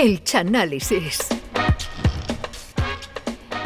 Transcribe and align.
El 0.00 0.24
Chanálisis. 0.24 1.18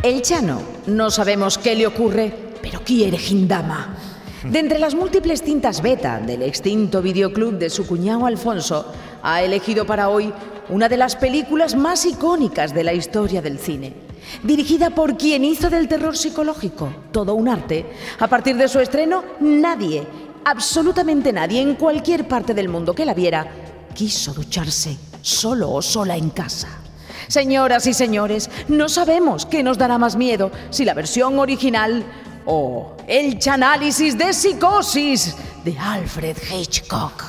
El 0.02 0.20
Chano, 0.20 0.60
no 0.88 1.08
sabemos 1.08 1.58
qué 1.58 1.76
le 1.76 1.86
ocurre, 1.86 2.34
pero 2.60 2.80
quiere 2.80 3.16
Gindama. 3.18 3.96
De 4.42 4.58
entre 4.58 4.80
las 4.80 4.96
múltiples 4.96 5.44
cintas 5.44 5.80
beta 5.80 6.18
del 6.18 6.42
extinto 6.42 7.02
videoclub 7.02 7.56
de 7.56 7.70
su 7.70 7.86
cuñado 7.86 8.26
Alfonso, 8.26 8.92
ha 9.22 9.44
elegido 9.44 9.86
para 9.86 10.08
hoy 10.08 10.32
una 10.70 10.88
de 10.88 10.96
las 10.96 11.14
películas 11.14 11.76
más 11.76 12.04
icónicas 12.04 12.74
de 12.74 12.82
la 12.82 12.94
historia 12.94 13.40
del 13.40 13.60
cine. 13.60 13.94
Dirigida 14.42 14.90
por 14.90 15.16
quien 15.16 15.44
hizo 15.44 15.70
del 15.70 15.86
terror 15.86 16.16
psicológico 16.16 16.92
todo 17.12 17.36
un 17.36 17.48
arte, 17.48 17.86
a 18.18 18.26
partir 18.26 18.56
de 18.56 18.66
su 18.66 18.80
estreno, 18.80 19.22
nadie, 19.38 20.04
absolutamente 20.44 21.32
nadie 21.32 21.60
en 21.60 21.76
cualquier 21.76 22.26
parte 22.26 22.54
del 22.54 22.68
mundo 22.68 22.92
que 22.92 23.04
la 23.04 23.14
viera, 23.14 23.46
quiso 23.94 24.34
ducharse 24.34 25.13
solo 25.24 25.72
o 25.72 25.82
sola 25.82 26.16
en 26.16 26.30
casa. 26.30 26.68
Señoras 27.28 27.86
y 27.86 27.94
señores, 27.94 28.50
no 28.68 28.88
sabemos 28.88 29.46
qué 29.46 29.62
nos 29.62 29.78
dará 29.78 29.96
más 29.98 30.14
miedo, 30.16 30.52
si 30.70 30.84
la 30.84 30.92
versión 30.94 31.38
original 31.38 32.04
o 32.44 32.94
el 33.08 33.38
chanálisis 33.38 34.16
de 34.18 34.32
psicosis 34.34 35.34
de 35.64 35.78
Alfred 35.78 36.36
Hitchcock. 36.52 37.24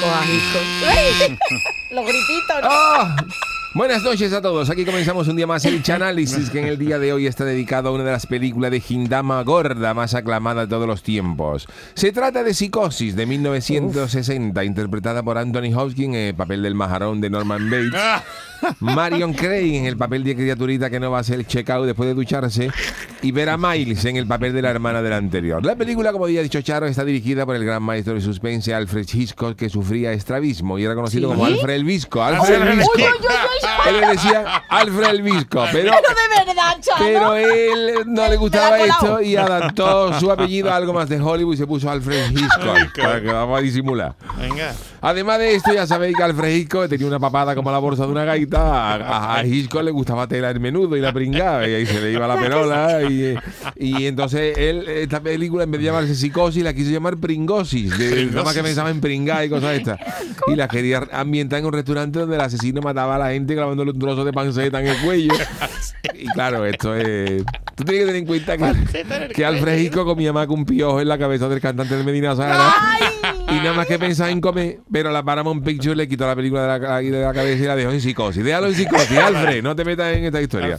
No. 0.00 1.36
Los 1.90 2.06
grititos. 2.06 2.60
¡Ah! 2.62 3.16
Buenas 3.72 4.02
noches 4.02 4.32
a 4.32 4.42
todos. 4.42 4.68
Aquí 4.68 4.84
comenzamos 4.84 5.28
un 5.28 5.36
día 5.36 5.46
más 5.46 5.64
el 5.64 5.80
Chanálisis, 5.84 6.50
que 6.50 6.58
en 6.58 6.66
el 6.66 6.76
día 6.76 6.98
de 6.98 7.12
hoy 7.12 7.28
está 7.28 7.44
dedicado 7.44 7.88
a 7.88 7.92
una 7.92 8.02
de 8.02 8.10
las 8.10 8.26
películas 8.26 8.72
de 8.72 8.82
Hindama 8.86 9.40
gorda 9.44 9.94
más 9.94 10.14
aclamada 10.14 10.62
de 10.62 10.66
todos 10.66 10.88
los 10.88 11.04
tiempos. 11.04 11.68
Se 11.94 12.10
trata 12.10 12.42
de 12.42 12.52
Psicosis 12.52 13.14
de 13.14 13.26
1960, 13.26 14.64
interpretada 14.64 15.22
por 15.22 15.38
Anthony 15.38 15.72
Hopkins 15.72 16.16
en 16.16 16.20
el 16.20 16.34
papel 16.34 16.62
del 16.62 16.74
majarón 16.74 17.20
de 17.20 17.30
Norman 17.30 17.70
Bates. 17.70 17.92
Marion 18.80 19.32
Craig 19.32 19.76
en 19.76 19.86
el 19.86 19.96
papel 19.96 20.24
de 20.24 20.34
criaturita 20.34 20.90
que 20.90 21.00
no 21.00 21.10
va 21.10 21.18
a 21.18 21.20
hacer 21.20 21.38
el 21.38 21.46
check-out 21.46 21.86
después 21.86 22.08
de 22.08 22.14
ducharse. 22.14 22.70
Y 23.22 23.32
Vera 23.32 23.56
Miles 23.56 24.04
en 24.04 24.16
el 24.16 24.26
papel 24.26 24.52
de 24.52 24.62
la 24.62 24.70
hermana 24.70 25.00
del 25.00 25.12
anterior. 25.12 25.64
La 25.64 25.76
película, 25.76 26.12
como 26.12 26.24
había 26.24 26.42
dicho 26.42 26.60
Charo, 26.60 26.86
está 26.86 27.04
dirigida 27.04 27.46
por 27.46 27.54
el 27.54 27.64
gran 27.64 27.82
maestro 27.82 28.14
de 28.14 28.20
suspense 28.20 28.74
Alfred 28.74 29.06
Hitchcock, 29.10 29.56
que 29.56 29.68
sufría 29.68 30.12
estrabismo 30.12 30.78
y 30.78 30.84
era 30.84 30.94
conocido 30.94 31.28
como 31.28 31.44
Alfred 31.46 31.74
el 31.74 31.84
Visco. 31.84 32.22
Alfred 32.22 32.62
el 32.62 32.78
Visco. 32.78 32.92
Él 33.86 34.00
le 34.00 34.06
decía 34.08 34.64
Alfred 34.68 35.08
el 35.08 35.22
Visco, 35.22 35.64
pero, 35.72 35.92
Pero 35.92 36.08
verdad, 36.44 36.80
Chano. 36.80 36.98
pero 36.98 37.36
él 37.36 37.92
no 38.06 38.28
le 38.28 38.36
gustaba 38.36 38.78
esto 38.80 39.20
y 39.22 39.36
adaptó 39.36 40.18
su 40.18 40.30
apellido 40.30 40.70
a 40.70 40.76
algo 40.76 40.92
más 40.92 41.08
de 41.08 41.20
Hollywood 41.20 41.54
y 41.54 41.56
se 41.56 41.66
puso 41.66 41.90
Alfred 41.90 42.30
Hitchcock, 42.30 43.02
para 43.02 43.20
que 43.20 43.32
vamos 43.32 43.58
a 43.58 43.62
disimular. 43.62 44.14
Venga. 44.38 44.74
Además 45.02 45.38
de 45.38 45.54
esto, 45.54 45.72
ya 45.72 45.86
sabéis 45.86 46.16
que 46.16 46.22
Alfred 46.22 46.54
Hitchcock 46.56 46.88
tenía 46.88 47.06
una 47.06 47.18
papada 47.18 47.54
como 47.54 47.70
la 47.70 47.78
bolsa 47.78 48.04
de 48.04 48.12
una 48.12 48.24
gaita. 48.24 48.94
A, 48.94 49.38
a 49.38 49.46
Hitchcock 49.46 49.82
le 49.82 49.90
gustaba 49.90 50.26
tela 50.26 50.50
el 50.50 50.60
menudo 50.60 50.96
y 50.96 51.00
la 51.00 51.12
pringada, 51.12 51.66
y 51.66 51.74
ahí 51.74 51.86
se 51.86 52.00
le 52.00 52.12
iba 52.12 52.26
la 52.26 52.36
perola. 52.36 53.02
Y, 53.02 53.34
y 53.76 54.06
entonces 54.06 54.56
él, 54.58 54.86
esta 54.88 55.20
película, 55.20 55.64
en 55.64 55.70
vez 55.70 55.80
de 55.80 55.86
llamarse 55.86 56.14
psicosis, 56.14 56.62
la 56.62 56.74
quiso 56.74 56.90
llamar 56.90 57.16
pringosis. 57.16 57.96
De, 57.98 58.26
nada 58.26 58.44
más 58.44 58.54
que 58.54 58.62
pensaba 58.62 58.90
en 58.90 59.00
pringar 59.00 59.44
y 59.44 59.48
cosas 59.48 59.74
estas. 59.74 59.98
Y 60.46 60.54
la 60.54 60.68
quería 60.68 61.02
ambientar 61.12 61.60
en 61.60 61.66
un 61.66 61.72
restaurante 61.72 62.18
donde 62.18 62.36
el 62.36 62.40
asesino 62.42 62.80
mataba 62.82 63.16
a 63.16 63.18
la 63.18 63.30
gente 63.30 63.54
clavándole 63.54 63.92
un 63.92 63.98
trozo 63.98 64.24
de 64.24 64.32
panceta 64.32 64.80
en 64.80 64.88
el 64.88 64.96
cuello. 64.98 65.32
Y 66.14 66.26
claro, 66.34 66.64
esto 66.66 66.94
es. 66.94 67.44
Tú 67.74 67.84
tienes 67.84 68.02
que 68.02 68.06
tener 68.06 68.16
en 68.16 68.26
cuenta 68.26 68.56
que, 68.56 69.32
que 69.34 69.44
Alfred 69.44 69.78
Hitchcock 69.78 70.04
comía 70.04 70.32
más 70.32 70.46
que 70.46 70.52
un 70.52 70.64
piojo 70.64 71.00
en 71.00 71.08
la 71.08 71.18
cabeza 71.18 71.48
del 71.48 71.60
cantante 71.60 71.96
del 71.96 72.04
Medina 72.04 72.36
Sahara. 72.36 72.74
Y 73.48 73.54
nada 73.54 73.72
más 73.72 73.86
que 73.86 73.98
pensaba 73.98 74.30
en 74.30 74.40
comer, 74.40 74.80
pero 74.92 75.10
la 75.10 75.24
Paramount 75.24 75.64
Pictures 75.64 75.96
le 75.96 76.06
quitó 76.06 76.26
la 76.26 76.36
película 76.36 76.78
de 76.78 76.86
la, 76.86 76.98
de 76.98 77.10
la 77.10 77.32
cabeza 77.32 77.64
y 77.64 77.66
la 77.66 77.76
dejó 77.76 77.90
en 77.90 78.00
psicosis. 78.00 78.44
Déjalo 78.44 78.68
en 78.68 78.74
psicosis, 78.74 79.18
Alfred, 79.18 79.62
no 79.62 79.74
te 79.74 79.84
metas 79.84 80.16
en 80.16 80.24
esta 80.24 80.40
historia. 80.40 80.78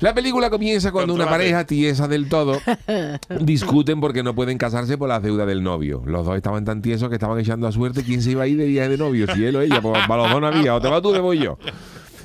La 0.00 0.12
película 0.12 0.50
comienza 0.50 0.92
cuando 0.92 1.14
una 1.14 1.26
pareja 1.26 1.64
tiesa 1.64 2.08
del 2.08 2.28
todo 2.28 2.60
discuten 3.40 4.00
porque 4.00 4.22
no 4.22 4.34
pueden 4.34 4.58
casarse 4.58 4.98
por 4.98 5.08
las 5.08 5.22
deudas 5.22 5.46
del 5.46 5.62
novio. 5.62 6.02
Los 6.04 6.26
dos 6.26 6.36
estaban 6.36 6.64
tan 6.64 6.82
tiesos 6.82 7.08
que 7.08 7.14
estaban 7.14 7.38
echando 7.38 7.66
a 7.66 7.72
suerte 7.72 8.02
quién 8.02 8.20
se 8.20 8.32
iba 8.32 8.42
a 8.42 8.46
ir 8.46 8.58
de 8.58 8.66
viaje 8.66 8.90
de 8.90 8.98
novio, 8.98 9.26
si 9.34 9.44
él 9.44 9.56
o 9.56 9.62
ella, 9.62 9.80
pues 9.80 10.06
para 10.06 10.24
los 10.24 10.32
dos 10.32 10.40
no 10.40 10.46
había, 10.48 10.74
o 10.74 10.80
te 10.80 10.88
vas 10.88 11.00
tú, 11.00 11.12
te 11.12 11.20
voy 11.20 11.38
yo. 11.38 11.58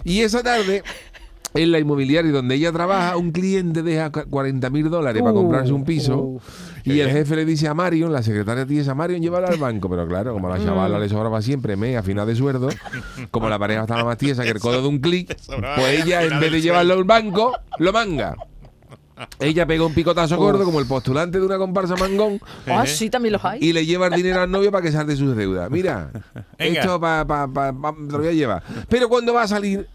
Y 0.04 0.22
esa 0.22 0.42
tarde, 0.44 0.84
en 1.54 1.72
la 1.72 1.80
inmobiliaria 1.80 2.32
donde 2.32 2.56
ella 2.56 2.72
trabaja, 2.72 3.18
un 3.18 3.32
cliente 3.32 3.82
deja 3.84 4.12
40 4.12 4.70
mil 4.70 4.90
dólares 4.90 5.22
para 5.22 5.34
comprarse 5.34 5.74
un 5.74 5.84
piso. 5.84 6.38
y 6.84 7.00
el 7.00 7.10
jefe 7.10 7.36
le 7.36 7.46
dice 7.46 7.68
a 7.68 7.74
Marion, 7.74 8.12
la 8.14 8.22
secretaria 8.24 8.66
dice 8.66 8.90
a 8.92 8.96
Marion, 8.96 9.22
llévala 9.22 9.48
al 9.48 9.58
banco. 9.58 9.90
Pero 9.90 10.08
claro, 10.08 10.34
como 10.34 10.48
a 10.52 10.58
la 10.58 10.64
chavala 10.64 11.00
le 11.00 11.10
sobraba 11.10 11.42
siempre 11.42 11.76
me 11.76 11.98
a 11.98 12.04
final 12.04 12.28
de 12.28 12.36
sueldo, 12.36 12.70
como 13.32 13.50
la 13.50 13.58
pareja 13.58 13.82
estaba 13.82 14.04
más 14.04 14.18
tiesa 14.18 14.44
que 14.44 14.50
el 14.52 14.60
codo 14.60 14.82
de 14.82 14.88
un 14.88 15.00
clic, 15.00 15.36
pues 15.76 16.04
ella, 16.04 16.24
en 16.24 16.40
vez 16.40 16.52
de 16.52 16.62
llevarlo 16.62 16.94
al 16.94 17.04
banco, 17.04 17.58
lo 17.80 17.92
manga. 17.94 18.36
Ella 19.40 19.66
pega 19.66 19.86
un 19.86 19.94
picotazo 19.94 20.38
gordo 20.38 20.64
como 20.64 20.80
el 20.80 20.86
postulante 20.86 21.40
de 21.40 21.46
una 21.46 21.58
comparsa 21.58 21.96
mangón 21.98 22.40
Ah, 22.66 22.86
sí, 22.86 23.10
también 23.10 23.34
los 23.34 23.44
hay. 23.44 23.60
y 23.62 23.74
le 23.74 23.86
lleva 23.86 24.08
el 24.08 24.14
dinero 24.14 24.40
al 24.42 24.50
novio 24.50 24.72
para 24.72 24.82
que 24.82 24.94
salde 24.94 25.18
sus 25.18 25.36
deudas. 25.36 25.70
Mira, 25.70 26.10
Venga. 26.58 26.80
esto 26.80 27.02
pa, 27.02 27.26
pa, 27.28 27.46
pa- 27.52 27.74
pa- 27.74 27.94
te 27.94 28.12
lo 28.14 28.20
voy 28.20 28.28
a 28.30 28.32
llevar. 28.32 28.64
Pero 28.88 29.10
cuando 29.10 29.34
va 29.34 29.44
a 29.44 29.48
salir, 29.50 29.88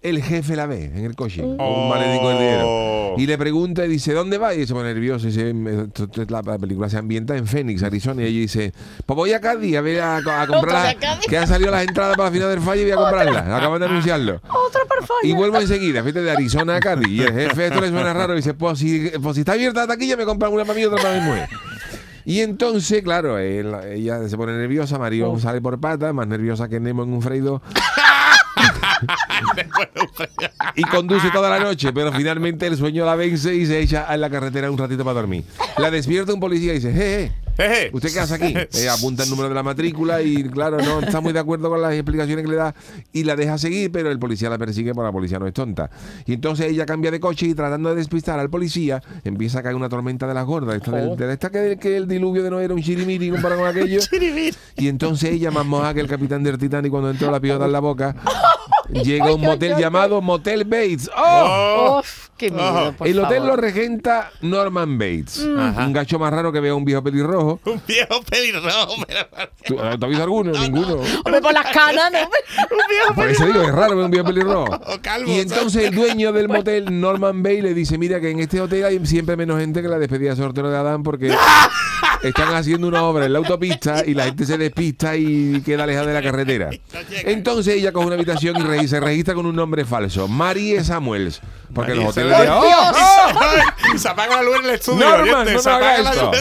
el 0.00 0.22
jefe 0.22 0.54
la 0.56 0.66
ve 0.66 0.84
en 0.84 1.04
el 1.04 1.14
coche, 1.16 1.42
con 1.42 1.60
un 1.60 1.88
maletín 1.88 2.22
dinero. 2.22 2.62
Oh. 2.66 3.14
Y 3.18 3.26
le 3.26 3.36
pregunta 3.36 3.84
y 3.84 3.88
dice, 3.88 4.12
¿dónde 4.12 4.38
va? 4.38 4.54
Y 4.54 4.64
se 4.66 4.72
pone 4.72 4.94
nervioso. 4.94 5.26
Y 5.26 5.30
dice, 5.30 5.50
es 5.50 6.30
la, 6.30 6.40
la 6.42 6.58
película 6.58 6.88
se 6.88 6.98
ambienta 6.98 7.36
en 7.36 7.46
Phoenix, 7.46 7.82
Arizona. 7.82 8.22
Y 8.22 8.26
ella 8.26 8.38
dice, 8.40 8.72
pues 9.06 9.16
voy 9.16 9.32
a 9.32 9.40
Cádiz 9.40 9.76
a 9.76 9.80
ver 9.80 10.00
a, 10.00 10.16
a 10.18 10.46
comprar, 10.46 10.96
que 11.28 11.36
han 11.38 11.48
salido 11.48 11.70
las 11.72 11.82
entradas 11.86 12.16
para 12.16 12.28
la 12.28 12.32
final 12.32 12.50
del 12.50 12.60
fallo 12.60 12.82
y 12.82 12.84
voy 12.84 12.92
a 12.92 12.96
comprarlas. 12.96 13.42
Acaban 13.48 13.80
de 13.80 13.86
anunciarlo. 13.86 14.34
Otra 14.36 14.82
por 14.86 15.04
favor. 15.04 15.24
Y 15.24 15.32
vuelvo 15.32 15.58
enseguida, 15.58 16.02
fíjate, 16.02 16.22
de 16.22 16.30
Arizona 16.30 16.76
a 16.76 16.80
Cádiz. 16.80 17.08
Y 17.08 17.22
el 17.22 17.32
jefe 17.32 17.66
esto 17.66 17.80
le 17.80 17.88
suena 17.88 18.12
raro 18.12 18.34
y 18.34 18.36
dice, 18.36 18.54
pues 18.54 18.78
si, 18.78 19.10
pues 19.20 19.34
si 19.34 19.40
está 19.40 19.52
abierta 19.54 19.80
la 19.80 19.86
taquilla, 19.88 20.16
me 20.16 20.24
compran 20.24 20.52
una 20.52 20.64
para 20.64 20.74
mí 20.76 20.82
y 20.82 20.84
otra 20.84 21.02
para 21.02 21.18
mi 21.18 21.26
mujer. 21.26 21.48
Y 22.24 22.40
entonces, 22.42 23.02
claro, 23.02 23.38
él- 23.38 23.74
ella 23.94 24.28
se 24.28 24.36
pone 24.36 24.52
nerviosa, 24.52 24.98
Marión 24.98 25.40
sale 25.40 25.62
por 25.62 25.80
patas, 25.80 26.12
más 26.12 26.26
nerviosa 26.28 26.68
que 26.68 26.78
Nemo 26.78 27.02
en 27.02 27.14
un 27.14 27.22
freído. 27.22 27.62
Y 30.74 30.82
conduce 30.84 31.30
toda 31.30 31.50
la 31.50 31.58
noche, 31.60 31.92
pero 31.92 32.12
finalmente 32.12 32.66
el 32.66 32.76
sueño 32.76 33.04
la 33.04 33.14
vence 33.16 33.54
y 33.54 33.66
se 33.66 33.80
echa 33.80 34.06
en 34.14 34.20
la 34.20 34.30
carretera 34.30 34.70
un 34.70 34.78
ratito 34.78 35.04
para 35.04 35.14
dormir. 35.20 35.44
La 35.78 35.90
despierta 35.90 36.32
un 36.32 36.40
policía 36.40 36.72
y 36.72 36.76
dice, 36.76 36.92
jeje, 36.92 37.32
Jeje. 37.58 37.90
¿Usted 37.92 38.12
qué 38.12 38.20
hace 38.20 38.34
aquí? 38.36 38.54
Eh, 38.56 38.88
apunta 38.88 39.24
el 39.24 39.30
número 39.30 39.48
de 39.48 39.54
la 39.56 39.64
matrícula 39.64 40.22
y, 40.22 40.44
claro, 40.44 40.78
no 40.78 41.00
está 41.00 41.20
muy 41.20 41.32
de 41.32 41.40
acuerdo 41.40 41.68
con 41.68 41.82
las 41.82 41.92
explicaciones 41.92 42.44
que 42.44 42.50
le 42.52 42.56
da 42.56 42.72
y 43.12 43.24
la 43.24 43.34
deja 43.34 43.58
seguir, 43.58 43.90
pero 43.90 44.12
el 44.12 44.18
policía 44.20 44.48
la 44.48 44.58
persigue 44.58 44.94
porque 44.94 45.06
la 45.08 45.12
policía 45.12 45.40
no 45.40 45.46
es 45.48 45.54
tonta. 45.54 45.90
Y 46.24 46.34
entonces 46.34 46.66
ella 46.70 46.86
cambia 46.86 47.10
de 47.10 47.18
coche 47.18 47.46
y 47.46 47.54
tratando 47.54 47.88
de 47.88 47.96
despistar 47.96 48.38
al 48.38 48.48
policía, 48.48 49.02
empieza 49.24 49.58
a 49.58 49.62
caer 49.64 49.74
una 49.74 49.88
tormenta 49.88 50.28
de 50.28 50.34
las 50.34 50.44
gordas. 50.46 50.76
Esta, 50.76 50.92
del- 50.92 51.16
de 51.16 51.32
esta 51.32 51.50
que, 51.50 51.76
que 51.80 51.96
el 51.96 52.06
diluvio 52.06 52.44
de 52.44 52.50
no 52.50 52.60
era 52.60 52.72
un 52.72 52.80
chirimiri 52.80 53.28
comparado 53.30 53.62
con 53.62 53.70
aquello. 53.70 53.98
Y 54.76 54.86
entonces 54.86 55.32
ella, 55.32 55.50
más 55.50 55.66
moja 55.66 55.92
que 55.92 55.98
el 56.00 56.06
capitán 56.06 56.44
del 56.44 56.56
Titanic 56.58 56.92
cuando 56.92 57.10
entró 57.10 57.32
la 57.32 57.40
piota 57.40 57.64
en 57.64 57.72
la 57.72 57.80
boca, 57.80 58.14
llega 58.92 59.26
a 59.28 59.34
un 59.34 59.40
motel 59.40 59.76
llamado 59.76 60.20
Motel 60.20 60.64
Bates. 60.64 61.10
¡Oh! 61.16 61.98
Uf, 62.00 62.28
qué 62.36 62.50
miedo, 62.50 62.92
por 62.96 63.06
el 63.06 63.18
hotel 63.18 63.38
favor. 63.38 63.48
lo 63.50 63.56
regenta 63.56 64.30
Norman 64.40 64.98
Bates. 64.98 65.46
Ajá. 65.58 65.84
Un 65.86 65.92
gacho 65.92 66.18
más 66.18 66.32
raro 66.32 66.52
que 66.52 66.60
vea 66.60 66.72
a 66.72 66.74
un 66.74 66.84
viejo 66.84 67.02
pelirrojo. 67.02 67.60
Un 67.64 67.82
viejo 67.86 68.20
pelirrojo. 68.30 69.04
pero- 69.06 69.28
¿Tú, 69.66 69.74
¿Tú 69.76 69.80
has 69.82 70.08
visto 70.08 70.22
alguno? 70.22 70.52
Ninguno. 70.52 70.94
Hombre, 71.24 71.40
por 71.42 71.52
las 71.52 71.66
canas, 71.72 72.10
¿no? 72.12 72.18
Un 72.20 72.82
viejo 72.88 73.14
Por 73.14 73.28
eso 73.28 73.46
digo, 73.46 73.62
es 73.62 73.72
raro 73.72 73.96
ver 73.96 74.04
un 74.06 74.10
viejo 74.10 74.26
pelirrojo. 74.26 74.80
O 74.88 75.00
calvo, 75.02 75.30
Y 75.30 75.40
entonces 75.40 75.84
el 75.88 75.94
dueño 75.94 76.32
del 76.32 76.48
motel, 76.48 77.00
Norman 77.00 77.42
Bay, 77.42 77.60
le 77.60 77.74
dice, 77.74 77.98
mira 77.98 78.20
que 78.20 78.30
en 78.30 78.40
este 78.40 78.60
hotel 78.60 78.84
hay 78.84 79.04
siempre 79.06 79.36
menos 79.36 79.58
gente 79.60 79.82
que 79.82 79.88
la 79.88 79.98
despedida 79.98 80.30
de 80.30 80.36
sortero 80.36 80.70
de 80.70 80.76
Adán 80.78 81.02
porque 81.02 81.28
están 82.22 82.54
haciendo 82.54 82.88
una 82.88 83.02
obra 83.04 83.26
en 83.26 83.32
la 83.32 83.38
autopista 83.38 84.02
y 84.06 84.14
la 84.14 84.24
gente 84.24 84.44
se 84.46 84.58
despista 84.58 85.16
y 85.16 85.60
queda 85.62 85.84
alejada 85.84 86.06
de 86.06 86.14
la 86.14 86.22
carretera. 86.22 86.70
Entonces 87.24 87.76
ella 87.76 87.92
coge 87.92 88.06
una 88.06 88.14
habitación 88.16 88.56
y 88.56 88.62
re- 88.62 88.88
se 88.88 89.00
registra 89.00 89.34
con 89.34 89.46
un 89.46 89.56
nombre 89.56 89.84
falso, 89.84 90.28
Marie 90.28 90.82
Samuels. 90.84 91.40
Porque 91.74 91.94
los 91.94 92.06
hoteles 92.06 92.38
de... 92.38 92.48
¡Oh! 92.48 92.62
Dios. 92.62 92.96
¡Oh! 92.96 93.94
Y 93.94 93.98
se 93.98 94.08
apaga 94.08 94.36
la 94.36 94.42
luz 94.42 94.56
en 94.60 94.64
el 94.64 94.70
estudio. 94.70 95.06
Norman, 95.06 95.52
no 95.52 95.58
Se 95.60 95.70
apaga 95.70 95.96
esto. 96.12 96.32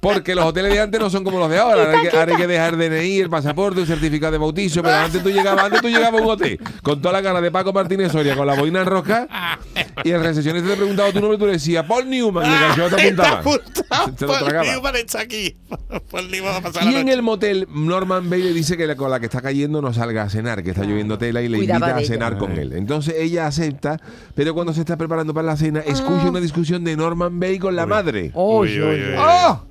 Porque 0.00 0.34
los 0.34 0.44
hoteles 0.44 0.72
de 0.72 0.80
antes 0.80 1.00
no 1.00 1.08
son 1.08 1.22
como 1.22 1.38
los 1.38 1.48
de 1.48 1.58
ahora. 1.58 1.82
Ahora 1.84 1.98
hay 2.00 2.08
que, 2.08 2.16
ahora 2.16 2.32
hay 2.32 2.38
que 2.38 2.46
dejar 2.48 2.76
DNI, 2.76 3.20
el 3.20 3.30
pasaporte, 3.30 3.80
un 3.80 3.86
certificado 3.86 4.32
de 4.32 4.38
bautizo. 4.38 4.82
Pero 4.82 4.96
antes 4.96 5.22
tú 5.22 5.30
llegabas, 5.30 5.66
antes 5.66 5.80
tú 5.80 5.88
llegabas 5.88 6.20
a 6.20 6.24
un 6.24 6.30
hotel 6.30 6.58
con 6.82 7.00
toda 7.00 7.12
la 7.12 7.22
cara 7.22 7.40
de 7.40 7.50
Paco 7.52 7.72
Martínez 7.72 8.10
Soria, 8.10 8.34
con 8.34 8.46
la 8.46 8.54
boina 8.54 8.80
enroscada. 8.80 9.58
Y 10.02 10.10
el 10.10 10.20
recepcionista 10.22 10.70
te 10.70 10.76
preguntaba 10.76 11.10
tu 11.12 11.20
nombre 11.20 11.36
y 11.36 11.38
tú 11.38 11.46
le 11.46 11.52
decías 11.52 11.84
Paul 11.86 12.10
Newman. 12.10 12.44
Y 12.50 12.52
el 12.54 12.60
canción 12.60 12.90
te 12.90 13.02
apuntaba. 13.02 13.38
apuntado. 13.38 14.12
Se 14.18 14.26
lo 14.26 14.38
tragaba. 14.44 14.64
Newman 14.72 14.96
está 15.06 15.20
aquí. 15.20 15.56
Y 16.82 16.94
en 16.94 17.08
el 17.08 17.22
motel, 17.22 17.66
Norman 17.70 18.28
Bailey 18.30 18.52
dice 18.52 18.76
que 18.76 18.86
la, 18.86 18.96
con 18.96 19.10
la 19.10 19.18
que 19.20 19.26
está 19.26 19.40
cayendo 19.40 19.80
no 19.82 19.92
salga 19.92 20.22
a 20.22 20.30
cenar, 20.30 20.62
que 20.62 20.70
está 20.70 20.84
lloviendo 20.84 21.18
tela 21.18 21.42
y 21.42 21.48
le 21.48 21.58
Cuidaba 21.58 21.78
invita 21.78 21.96
a 21.96 22.00
ella. 22.00 22.08
cenar 22.08 22.38
con 22.38 22.52
él. 22.52 22.72
Entonces 22.74 23.14
ella 23.18 23.46
acepta, 23.46 24.00
pero 24.34 24.54
cuando 24.54 24.72
se 24.72 24.80
está 24.80 24.96
preparando 24.96 25.34
para 25.34 25.46
la 25.46 25.56
cena, 25.56 25.80
Ah. 25.86 25.90
escucha 25.90 26.28
una 26.30 26.40
discusión 26.40 26.84
de 26.84 26.96
Norman 26.96 27.38
Bailey 27.38 27.58
con 27.58 27.76
la 27.76 27.86
madre. 27.86 28.30
Uy, 28.34 28.80
uy, 28.80 28.82
uy. 28.82 29.14
¡Oh! 29.18 29.62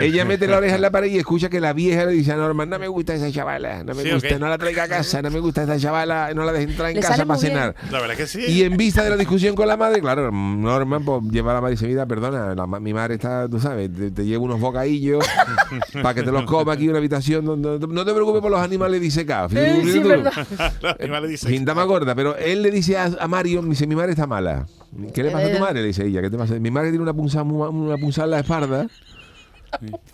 Ella 0.00 0.24
mete 0.26 0.46
la 0.46 0.58
oreja 0.58 0.76
en 0.76 0.82
la 0.82 0.90
pared 0.90 1.08
y 1.10 1.18
escucha 1.18 1.48
que 1.48 1.60
la 1.60 1.72
vieja 1.72 2.04
le 2.06 2.12
dice 2.12 2.32
a 2.32 2.36
Norman, 2.36 2.68
no 2.68 2.78
me 2.78 2.88
gusta 2.88 3.14
esa 3.14 3.30
chavala, 3.30 3.84
no 3.84 3.94
me 3.94 4.02
¿Sí 4.02 4.10
o 4.10 4.14
gusta, 4.14 4.38
no 4.38 4.48
la 4.48 4.58
traiga 4.58 4.84
a 4.84 4.88
casa, 4.88 5.20
no 5.22 5.30
me 5.30 5.40
gusta 5.40 5.62
esa 5.64 5.78
chavala, 5.78 6.32
no 6.34 6.44
la 6.44 6.52
deje 6.52 6.70
entrar 6.70 6.90
en 6.90 6.96
Le 6.96 7.02
casa 7.02 7.24
para 7.26 7.38
cenar. 7.38 7.74
La 7.90 8.00
verdad 8.00 8.16
que 8.16 8.26
sí. 8.26 8.40
Y 8.46 8.62
en 8.62 8.76
vista 8.76 9.02
de 9.02 9.10
la 9.10 9.16
discusión 9.16 9.54
con 9.54 9.68
la 9.68 9.76
madre, 9.76 10.00
claro, 10.00 10.30
Norman 10.32 11.04
pues, 11.04 11.22
lleva 11.30 11.52
a 11.52 11.54
la 11.54 11.60
madre 11.60 11.74
y 11.74 11.76
dice, 11.76 11.86
mira, 11.88 12.06
perdona, 12.06 12.54
la 12.54 12.66
mi 12.80 12.94
madre 12.94 13.14
está, 13.14 13.48
tú 13.48 13.60
sabes, 13.60 13.90
te, 13.94 14.10
te 14.10 14.24
llevo 14.24 14.44
unos 14.46 14.60
bocadillos 14.60 15.24
para 16.02 16.14
que 16.14 16.22
te 16.22 16.32
los 16.32 16.44
coma 16.44 16.72
aquí 16.72 16.84
en 16.84 16.90
una 16.90 16.98
habitación. 16.98 17.44
No, 17.44 17.56
no- 17.56 18.04
te 18.04 18.12
preocupes 18.12 18.40
por 18.40 18.50
los 18.50 18.60
animales 18.60 19.00
disecados. 19.00 19.52
Eh, 19.54 19.80
sí, 19.82 19.90
Fíjate 19.92 20.02
tú. 20.02 20.08
verdad. 20.08 20.32
La 20.80 20.90
animal 21.00 21.22
le 21.22 21.28
dice. 21.28 21.46
Pinta 21.48 21.74
más 21.74 21.86
gorda, 21.86 22.14
pero 22.14 22.36
él 22.36 22.62
le 22.62 22.70
dice 22.70 22.96
a, 22.96 23.10
a 23.20 23.28
Mario, 23.28 23.62
me 23.62 23.70
dice, 23.70 23.86
mi 23.86 23.94
madre 23.94 24.12
está 24.12 24.26
mala. 24.26 24.66
¿Qué 25.14 25.22
le 25.22 25.30
pasa 25.30 25.46
a 25.46 25.50
tu 25.50 25.56
Eh. 25.56 25.60
madre? 25.60 25.80
Le 25.82 25.86
dice 25.88 26.04
ella, 26.06 26.20
¿qué 26.22 26.30
te 26.30 26.36
pasa? 26.38 26.54
Mi 26.54 26.70
madre 26.70 26.88
tiene 26.90 27.02
una 27.02 27.12
punzada, 27.14 27.44
una 27.44 27.96
punzada 27.96 28.24
en 28.26 28.30
la 28.32 28.40
espalda. 28.40 28.86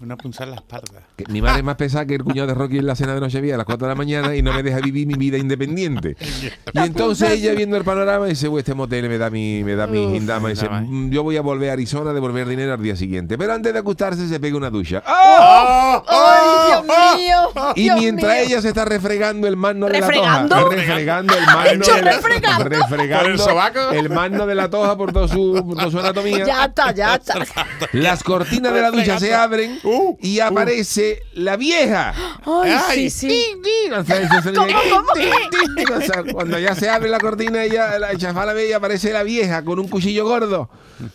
Una 0.00 0.16
punzada 0.16 0.44
en 0.44 0.50
la 0.50 0.56
espalda. 0.56 1.02
que 1.16 1.24
mi 1.28 1.42
madre 1.42 1.58
es 1.58 1.64
más 1.64 1.76
pesada 1.76 2.06
que 2.06 2.14
el 2.14 2.22
cuñado 2.24 2.46
de 2.48 2.54
Rocky 2.54 2.78
en 2.78 2.86
la 2.86 2.94
cena 2.94 3.14
de 3.14 3.20
Nochevieja 3.20 3.56
a 3.56 3.58
las 3.58 3.66
4 3.66 3.86
de 3.86 3.92
la 3.92 3.96
mañana 3.96 4.34
y 4.36 4.42
no 4.42 4.52
me 4.52 4.62
deja 4.62 4.78
vivir 4.80 5.06
mi 5.06 5.14
vida 5.14 5.36
independiente. 5.38 6.16
Y 6.72 6.78
entonces 6.78 7.30
ella 7.30 7.52
viendo 7.54 7.76
el 7.76 7.84
panorama 7.84 8.26
dice, 8.26 8.48
"Uy, 8.48 8.60
este 8.60 8.74
motel 8.74 9.08
me 9.08 9.18
da 9.18 9.30
mi, 9.30 9.64
me 9.64 9.74
da 9.74 9.86
mi. 9.86 9.98
Y 9.98 10.06
dice, 10.06 10.16
Hindama. 10.18 10.48
"Mm, 10.82 11.10
yo 11.10 11.22
voy 11.22 11.36
a 11.36 11.40
volver 11.42 11.70
a 11.70 11.72
Arizona 11.72 12.10
a 12.10 12.14
devolver 12.14 12.46
dinero 12.46 12.74
al 12.74 12.82
día 12.82 12.94
siguiente. 12.94 13.36
Pero 13.38 13.52
antes 13.54 13.72
de 13.72 13.78
acostarse 13.78 14.28
se 14.28 14.38
pega 14.38 14.56
una 14.56 14.70
ducha. 14.70 15.02
¡Ah! 15.06 16.02
¡Ay, 16.06 16.37
Dios 16.68 16.84
mío! 17.18 17.72
Y 17.74 17.82
Dios 17.84 17.96
mientras 17.98 18.32
mío. 18.34 18.42
ella 18.46 18.62
se 18.62 18.68
está 18.68 18.84
refregando 18.84 19.46
el 19.48 19.56
mano 19.56 19.86
de 19.86 20.00
la 20.00 20.08
toja. 20.08 20.46
Refregando 20.70 21.34
el 21.36 21.46
mano 21.46 21.70
Hecho 21.70 21.94
de 21.94 22.02
la, 22.02 22.12
refregando. 22.12 22.64
refregando 22.64 23.22
¿Por 23.24 23.30
el 23.32 23.38
sobaco? 23.38 23.90
el 23.92 24.10
mano 24.10 24.46
de 24.46 24.54
la 24.54 24.70
toja 24.70 24.96
por, 24.96 25.12
todo 25.12 25.28
su, 25.28 25.64
por 25.66 25.76
toda 25.76 25.90
su 25.90 25.98
anatomía. 25.98 26.44
Ya 26.44 26.64
está, 26.66 26.92
ya 26.92 27.14
está. 27.16 27.34
Las 27.92 28.22
cortinas 28.22 28.72
de 28.72 28.80
la 28.80 28.90
ducha 28.90 29.18
se 29.18 29.34
abren 29.34 29.78
Uh, 29.84 30.16
y 30.20 30.40
aparece 30.40 31.22
la 31.34 31.56
vieja. 31.56 32.12
Ay, 32.44 32.72
Ay. 32.88 33.10
sí, 33.10 33.28
sí. 33.28 33.60
Cuando 36.32 36.58
ya 36.58 36.74
se 36.74 36.88
abre 36.88 37.08
la 37.08 37.18
cortina, 37.18 37.62
ella, 37.64 37.98
la 37.98 38.16
chafala 38.16 38.52
ve 38.52 38.68
y 38.68 38.72
aparece 38.72 39.12
la 39.12 39.22
vieja 39.22 39.64
con 39.64 39.78
un 39.78 39.88
cuchillo 39.88 40.24
gordo. 40.24 40.68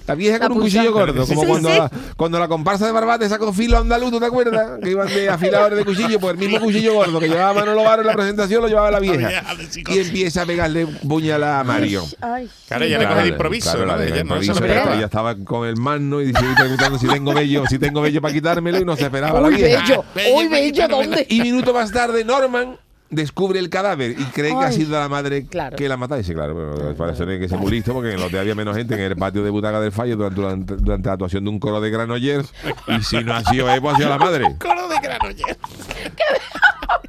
La 0.07 0.15
vieja 0.15 0.37
La 0.39 0.47
con 0.47 0.57
un 0.57 0.63
cuchillo 0.63 0.93
gordo, 0.93 1.25
como 1.27 1.41
Sí, 1.41 1.47
cuando, 1.47 1.69
sí. 1.69 1.77
La, 1.77 1.91
cuando 2.15 2.39
la 2.39 2.47
comparsa 2.47 2.85
de 2.85 2.93
Barbate 2.93 3.27
sacó 3.27 3.51
filo 3.51 3.77
andaluz, 3.79 4.11
¿tú 4.11 4.19
te 4.19 4.25
acuerdas? 4.27 4.79
Que 4.81 4.91
iban 4.91 5.07
de 5.07 5.29
afiladores 5.43 5.77
de 5.79 5.85
cuchillo, 5.85 6.19
pues 6.19 6.33
el 6.33 6.39
mismo 6.39 6.59
cuchillo 6.59 6.93
gordo 6.93 7.19
que 7.19 7.27
llevaba 7.27 7.53
Manolo 7.53 7.83
Varo 7.83 8.01
en 8.01 8.07
la 8.07 8.13
presentación 8.13 8.61
lo 8.61 8.67
llevaba 8.67 8.91
la 8.91 8.99
vieja. 8.99 9.27
de. 9.27 9.83
Y 9.93 9.99
empieza 9.99 10.41
a 10.43 10.45
pegarle 10.45 10.85
puñalada 11.07 11.59
a 11.59 11.63
Mario. 11.63 12.03
Ay. 12.21 12.49
Claro, 12.67 12.85
ella 12.85 12.97
le 12.99 13.07
coge 13.07 13.21
de 13.21 13.27
improviso. 13.29 13.71
claro, 13.71 13.85
la 13.85 13.97
de 13.97 14.05
Ella 14.07 14.15
no 14.15 14.21
improviso, 14.41 14.65
ella, 14.65 15.05
estaba 15.05 15.35
con 15.35 15.67
el 15.67 15.77
mano 15.77 16.21
y 16.21 16.25
dice, 16.27 16.39
preguntando 16.57 16.97
si 16.97 17.07
tengo 17.07 17.33
vello, 17.33 17.63
si 17.67 17.77
tengo 17.79 18.01
vello 18.01 18.21
para 18.21 18.33
quitármelo 18.33 18.79
y 18.79 18.85
no 18.85 18.95
se 18.95 19.03
esperaba 19.03 19.39
la 19.41 19.49
vieja. 19.49 19.81
bello. 19.81 20.03
Bello, 20.15 20.35
Uy, 20.35 20.47
bello, 20.47 20.83
bello, 20.83 20.87
¿dónde? 20.87 21.25
Y 21.29 21.41
minuto 21.41 21.73
más 21.73 21.91
tarde, 21.91 22.23
Norman 22.23 22.77
descubre 23.09 23.59
el 23.59 23.69
cadáver 23.69 24.11
y 24.11 24.23
cree 24.25 24.49
que 24.57 24.65
ha 24.65 24.71
sido 24.71 24.99
la 24.99 25.07
madre 25.07 25.45
Claro. 25.45 25.75
que 25.75 25.87
la 25.87 25.97
mató. 25.97 26.15
Dice, 26.15 26.33
claro, 26.33 26.55
pero 26.75 26.95
parece 26.95 27.25
que 27.39 27.47
ser 27.47 27.59
muy 27.59 27.69
listo 27.71 27.93
porque 27.93 28.09
en 28.09 28.15
el 28.17 28.23
hotel 28.23 28.39
había 28.39 28.55
menos 28.55 28.75
gente 28.75 28.95
que 28.95 29.05
en 29.05 29.11
el 29.11 29.17
patio 29.17 29.43
de 29.43 29.51
butaca 29.51 29.79
del 29.79 29.91
fallo 29.91 30.15
durante, 30.15 30.41
durante, 30.41 30.75
durante 30.77 31.07
la 31.09 31.13
actuación 31.13 31.43
de 31.43 31.49
un 31.51 31.59
coro 31.59 31.79
de 31.79 31.91
Granollers. 31.91 32.51
Y 32.87 33.03
si 33.03 33.23
no 33.23 33.35
ha 33.35 33.43
sido 33.43 33.71
él, 33.71 33.81
pues 33.81 33.93
ha 33.93 33.97
sido 33.97 34.09
la 34.09 34.17
madre. 34.17 34.55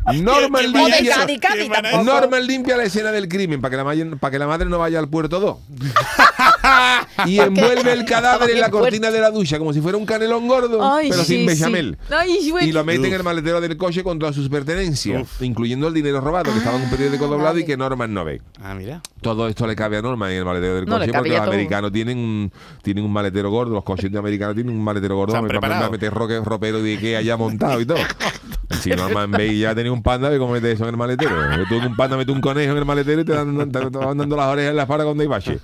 Norman 0.06 0.12
¿Quién 0.12 0.24
No 0.24 0.32
de 0.38 0.58
vaya 0.82 0.96
limpia, 0.96 1.14
Cádiz, 1.16 1.40
Cádiz 1.40 1.56
¿Quién 1.60 1.70
van 1.70 1.86
a- 1.86 1.90
tampoco. 1.92 2.20
Norman 2.20 2.46
limpia 2.46 2.76
la 2.76 2.84
escena 2.84 3.10
del 3.12 3.28
crimen 3.28 3.60
para 3.60 3.70
que 3.70 3.76
la, 3.78 3.84
madre- 3.84 4.16
para 4.18 4.30
que 4.30 4.38
la 4.38 4.46
madre 4.46 4.66
no 4.68 4.78
vaya 4.78 4.98
al 4.98 5.08
puerto 5.08 5.40
2. 5.40 5.56
y 7.26 7.38
envuelve 7.38 7.92
el 7.92 8.04
cadáver 8.06 8.50
en 8.50 8.60
la 8.60 8.70
cortina 8.70 9.10
de 9.10 9.20
la 9.20 9.30
ducha 9.30 9.58
como 9.58 9.72
si 9.72 9.80
fuera 9.80 9.96
un 9.96 10.04
canelón 10.06 10.46
gordo, 10.48 10.82
Ay, 10.82 11.08
pero 11.10 11.24
sí, 11.24 11.36
sin 11.36 11.46
bechamel. 11.46 11.96
sí. 12.08 12.14
Ay, 12.14 12.50
güey. 12.50 12.68
Y 12.68 12.72
lo 12.72 12.84
mete 12.84 13.06
en 13.08 13.14
el 13.14 13.22
maletero 13.22 13.60
del 13.60 13.76
coche 13.76 14.02
con 14.02 14.18
todas 14.18 14.34
sus 14.34 14.48
pertenencias, 14.48 15.26
incluyendo 15.40 15.88
el 15.88 15.94
dinero 15.94 16.20
robado, 16.20 16.52
que 16.52 16.58
estaba 16.58 16.76
en 16.76 16.84
un 16.84 16.90
periódico 16.90 17.24
Ah, 17.24 17.28
doblado 17.28 17.58
y 17.58 17.64
que 17.64 17.76
Norman 17.76 18.12
no 18.12 18.24
ve. 18.24 18.42
Ah, 18.62 18.74
mira. 18.74 19.00
Todo 19.20 19.48
esto 19.48 19.66
le 19.66 19.74
cabe 19.76 19.96
a 19.96 20.02
Norman 20.02 20.30
en 20.32 20.38
el 20.38 20.44
maletero 20.44 20.74
del 20.76 20.84
No, 20.86 20.98
coche 20.98 21.12
porque 21.12 21.30
los 21.30 21.38
todo. 21.38 21.48
americanos 21.48 21.92
tienen 21.92 22.18
un, 22.18 22.52
tienen 22.82 23.04
un 23.04 23.12
maletero 23.12 23.50
gordo, 23.50 23.72
los 23.74 23.84
coches 23.84 24.10
de 24.12 24.18
americanos 24.18 24.54
tienen 24.54 24.74
un 24.76 24.82
maletero 24.84 25.16
gordo 25.16 25.32
para 25.34 25.46
preparados. 25.48 25.90
meter 25.90 26.12
roque, 26.12 26.40
ropero 26.44 26.82
de 26.82 26.92
Ikea 26.94 27.22
ya 27.22 27.36
montado 27.36 27.80
y 27.80 27.86
todo. 27.86 27.98
Si 28.80 28.90
Norman 28.90 29.30
Bay 29.30 29.58
ya 29.58 29.74
tenía 29.74 29.92
un 29.92 30.02
panda, 30.02 30.28
ve 30.28 30.38
cómo 30.38 30.52
mete 30.52 30.72
eso 30.72 30.84
en 30.84 30.90
el 30.90 30.96
maletero. 30.96 31.34
Tú 31.68 31.76
un 31.76 31.96
panda 31.96 32.16
mete 32.16 32.32
un 32.32 32.40
conejo 32.40 32.72
en 32.72 32.78
el 32.78 32.84
maletero 32.84 33.20
y 33.20 33.24
te, 33.24 33.32
dan, 33.32 33.56
van 33.56 34.18
dando 34.18 34.36
las 34.36 34.46
orejas 34.46 34.70
en 34.70 34.76
la 34.76 34.82
espalda 34.82 35.04
cuando 35.04 35.22
hay 35.22 35.28
bache. 35.28 35.58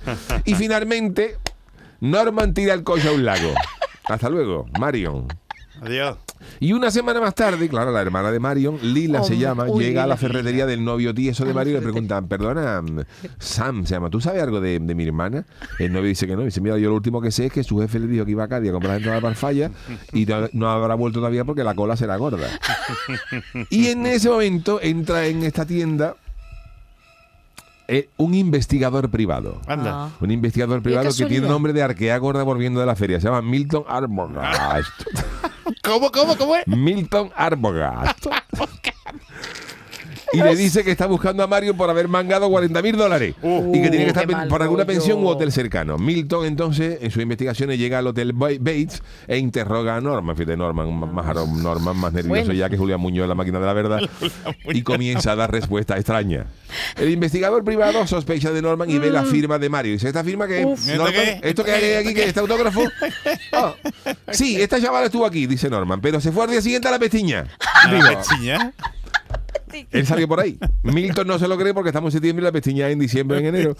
Y 0.45 0.55
finalmente, 0.55 1.37
Norman 1.99 2.53
tira 2.53 2.73
el 2.73 2.83
coche 2.83 3.09
a 3.09 3.11
un 3.11 3.25
lago. 3.25 3.53
Hasta 4.05 4.29
luego, 4.29 4.65
Marion. 4.79 5.27
Adiós. 5.81 6.15
Y 6.59 6.73
una 6.73 6.91
semana 6.91 7.19
más 7.19 7.33
tarde, 7.33 7.67
claro, 7.67 7.91
la 7.91 8.01
hermana 8.01 8.31
de 8.31 8.39
Marion, 8.39 8.77
Lila 8.81 9.21
Oh, 9.21 9.23
se 9.23 9.37
llama, 9.37 9.65
uy, 9.65 9.83
llega 9.83 10.03
a 10.03 10.07
la 10.07 10.15
ferretería 10.15 10.67
del 10.67 10.83
novio 10.83 11.11
tieso 11.13 11.43
de 11.43 11.55
Marion 11.55 11.77
y 11.77 11.79
le 11.79 11.83
preguntan, 11.83 12.27
perdona, 12.27 12.83
Sam 13.39 13.85
se 13.85 13.95
llama, 13.95 14.11
¿tú 14.11 14.21
sabes 14.21 14.43
algo 14.43 14.61
de, 14.61 14.77
de 14.79 14.95
mi 14.95 15.03
hermana? 15.03 15.43
El 15.79 15.91
novio 15.91 16.09
dice 16.09 16.27
que 16.27 16.35
no, 16.35 16.43
dice, 16.43 16.61
mira, 16.61 16.77
yo 16.77 16.89
lo 16.89 16.95
último 16.95 17.19
que 17.19 17.31
sé 17.31 17.47
es 17.47 17.51
que 17.51 17.63
su 17.63 17.79
jefe 17.79 17.99
le 17.99 18.07
dijo 18.07 18.25
que 18.25 18.31
iba 18.31 18.43
a 18.43 18.47
Cádiz 18.47 18.69
a 18.69 18.73
comprar 18.73 18.91
la 18.91 18.97
entrada 18.97 19.21
para 19.21 19.35
falla 19.35 19.71
y 20.13 20.27
no, 20.27 20.47
no 20.53 20.69
habrá 20.69 20.93
vuelto 20.93 21.19
todavía 21.19 21.45
porque 21.45 21.63
la 21.63 21.73
cola 21.73 21.97
será 21.97 22.15
gorda. 22.17 22.47
y 23.71 23.87
en 23.87 24.05
ese 24.05 24.29
momento 24.29 24.79
entra 24.83 25.25
en 25.25 25.43
esta 25.43 25.65
tienda 25.65 26.15
eh, 27.91 28.09
un 28.15 28.33
investigador 28.33 29.09
privado. 29.11 29.59
Anda. 29.67 30.05
Ah. 30.05 30.09
Un 30.21 30.31
investigador 30.31 30.81
privado 30.81 31.09
que 31.15 31.25
tiene 31.25 31.45
nombre 31.45 31.73
de 31.73 31.83
arquea 31.83 32.17
gorda 32.19 32.41
volviendo 32.43 32.79
de 32.79 32.85
la 32.85 32.95
feria. 32.95 33.19
Se 33.19 33.27
llama 33.27 33.41
Milton 33.41 33.83
Arbogast. 33.89 35.03
¿Cómo, 35.83 36.09
cómo, 36.09 36.37
cómo 36.37 36.55
es? 36.55 36.65
Milton 36.67 37.31
Arbogast. 37.35 38.25
Y 40.33 40.37
le 40.41 40.55
dice 40.55 40.83
que 40.83 40.91
está 40.91 41.05
buscando 41.07 41.43
a 41.43 41.47
Mario 41.47 41.75
por 41.75 41.89
haber 41.89 42.07
mangado 42.07 42.49
40 42.49 42.81
mil 42.81 42.95
dólares. 42.95 43.35
Uh, 43.41 43.75
y 43.75 43.81
que 43.81 43.89
tiene 43.89 44.05
que 44.05 44.11
estar 44.11 44.47
por 44.47 44.61
alguna 44.61 44.85
pensión 44.85 45.23
u 45.23 45.27
hotel 45.27 45.51
cercano. 45.51 45.97
Milton, 45.97 46.45
entonces, 46.45 46.99
en 47.01 47.11
sus 47.11 47.21
investigaciones, 47.21 47.77
llega 47.77 47.99
al 47.99 48.07
hotel 48.07 48.33
Ba- 48.33 48.49
Bates 48.59 49.01
e 49.27 49.37
interroga 49.37 49.95
a 49.97 50.01
Norman. 50.01 50.35
Fíjate, 50.35 50.55
Norman, 50.57 50.93
más, 50.99 51.11
más, 51.11 51.47
Norman, 51.57 51.97
más 51.97 52.13
nervioso 52.13 52.29
Bueno. 52.45 52.53
ya 52.53 52.69
que 52.69 52.77
Julián 52.77 52.99
Muñoz, 53.01 53.27
la 53.27 53.35
máquina 53.35 53.59
de 53.59 53.65
la 53.65 53.73
verdad. 53.73 53.99
y 54.65 54.81
comienza 54.83 55.33
a 55.33 55.35
dar 55.35 55.51
respuesta 55.51 55.95
extraña. 55.97 56.45
El 56.95 57.09
investigador 57.09 57.63
privado 57.63 58.05
sospecha 58.07 58.51
de 58.51 58.61
Norman 58.61 58.89
y 58.89 58.97
ve 58.99 59.09
la 59.09 59.23
firma 59.23 59.59
de 59.59 59.69
Mario. 59.69 59.91
Dice, 59.93 60.07
¿esta 60.07 60.23
firma 60.23 60.47
qué? 60.47 60.65
Mm. 60.65 60.69
Uf. 60.69 60.87
Norman, 60.87 61.13
¿Esto 61.13 61.21
qué? 61.41 61.49
¿Esto 61.49 61.63
que 61.65 61.71
hay 61.71 61.93
aquí? 61.95 62.13
¿Qué? 62.13 62.23
¿Este 62.25 62.39
autógrafo? 62.39 62.81
Ah, 63.53 63.73
sí, 64.31 64.61
esta 64.61 64.79
chavala 64.81 65.05
estuvo 65.07 65.25
aquí, 65.25 65.45
dice 65.45 65.69
Norman, 65.69 65.99
pero 65.99 66.21
se 66.21 66.31
fue 66.31 66.45
al 66.45 66.49
día 66.51 66.61
siguiente 66.61 66.87
a 66.87 66.91
la 66.91 66.99
pestiña. 66.99 67.45
Digo, 67.89 68.01
La 68.03 68.17
pechiña. 68.17 68.73
Él 69.91 70.05
salió 70.05 70.27
por 70.27 70.39
ahí. 70.39 70.57
Milton 70.83 71.27
no 71.27 71.39
se 71.39 71.47
lo 71.47 71.57
cree 71.57 71.73
porque 71.73 71.89
estamos 71.89 72.09
en 72.13 72.17
septiembre 72.19 72.43
y 72.43 72.45
la 72.45 72.51
pestiña 72.51 72.89
en 72.89 72.99
diciembre, 72.99 73.39
en 73.39 73.45
enero. 73.47 73.75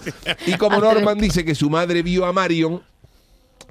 Y 0.48 0.54
como 0.56 0.80
Norman 0.80 1.18
dice 1.18 1.44
que 1.46 1.56
su 1.56 1.70
madre 1.70 2.02
vio 2.04 2.26
a 2.26 2.34
Marion, 2.34 2.82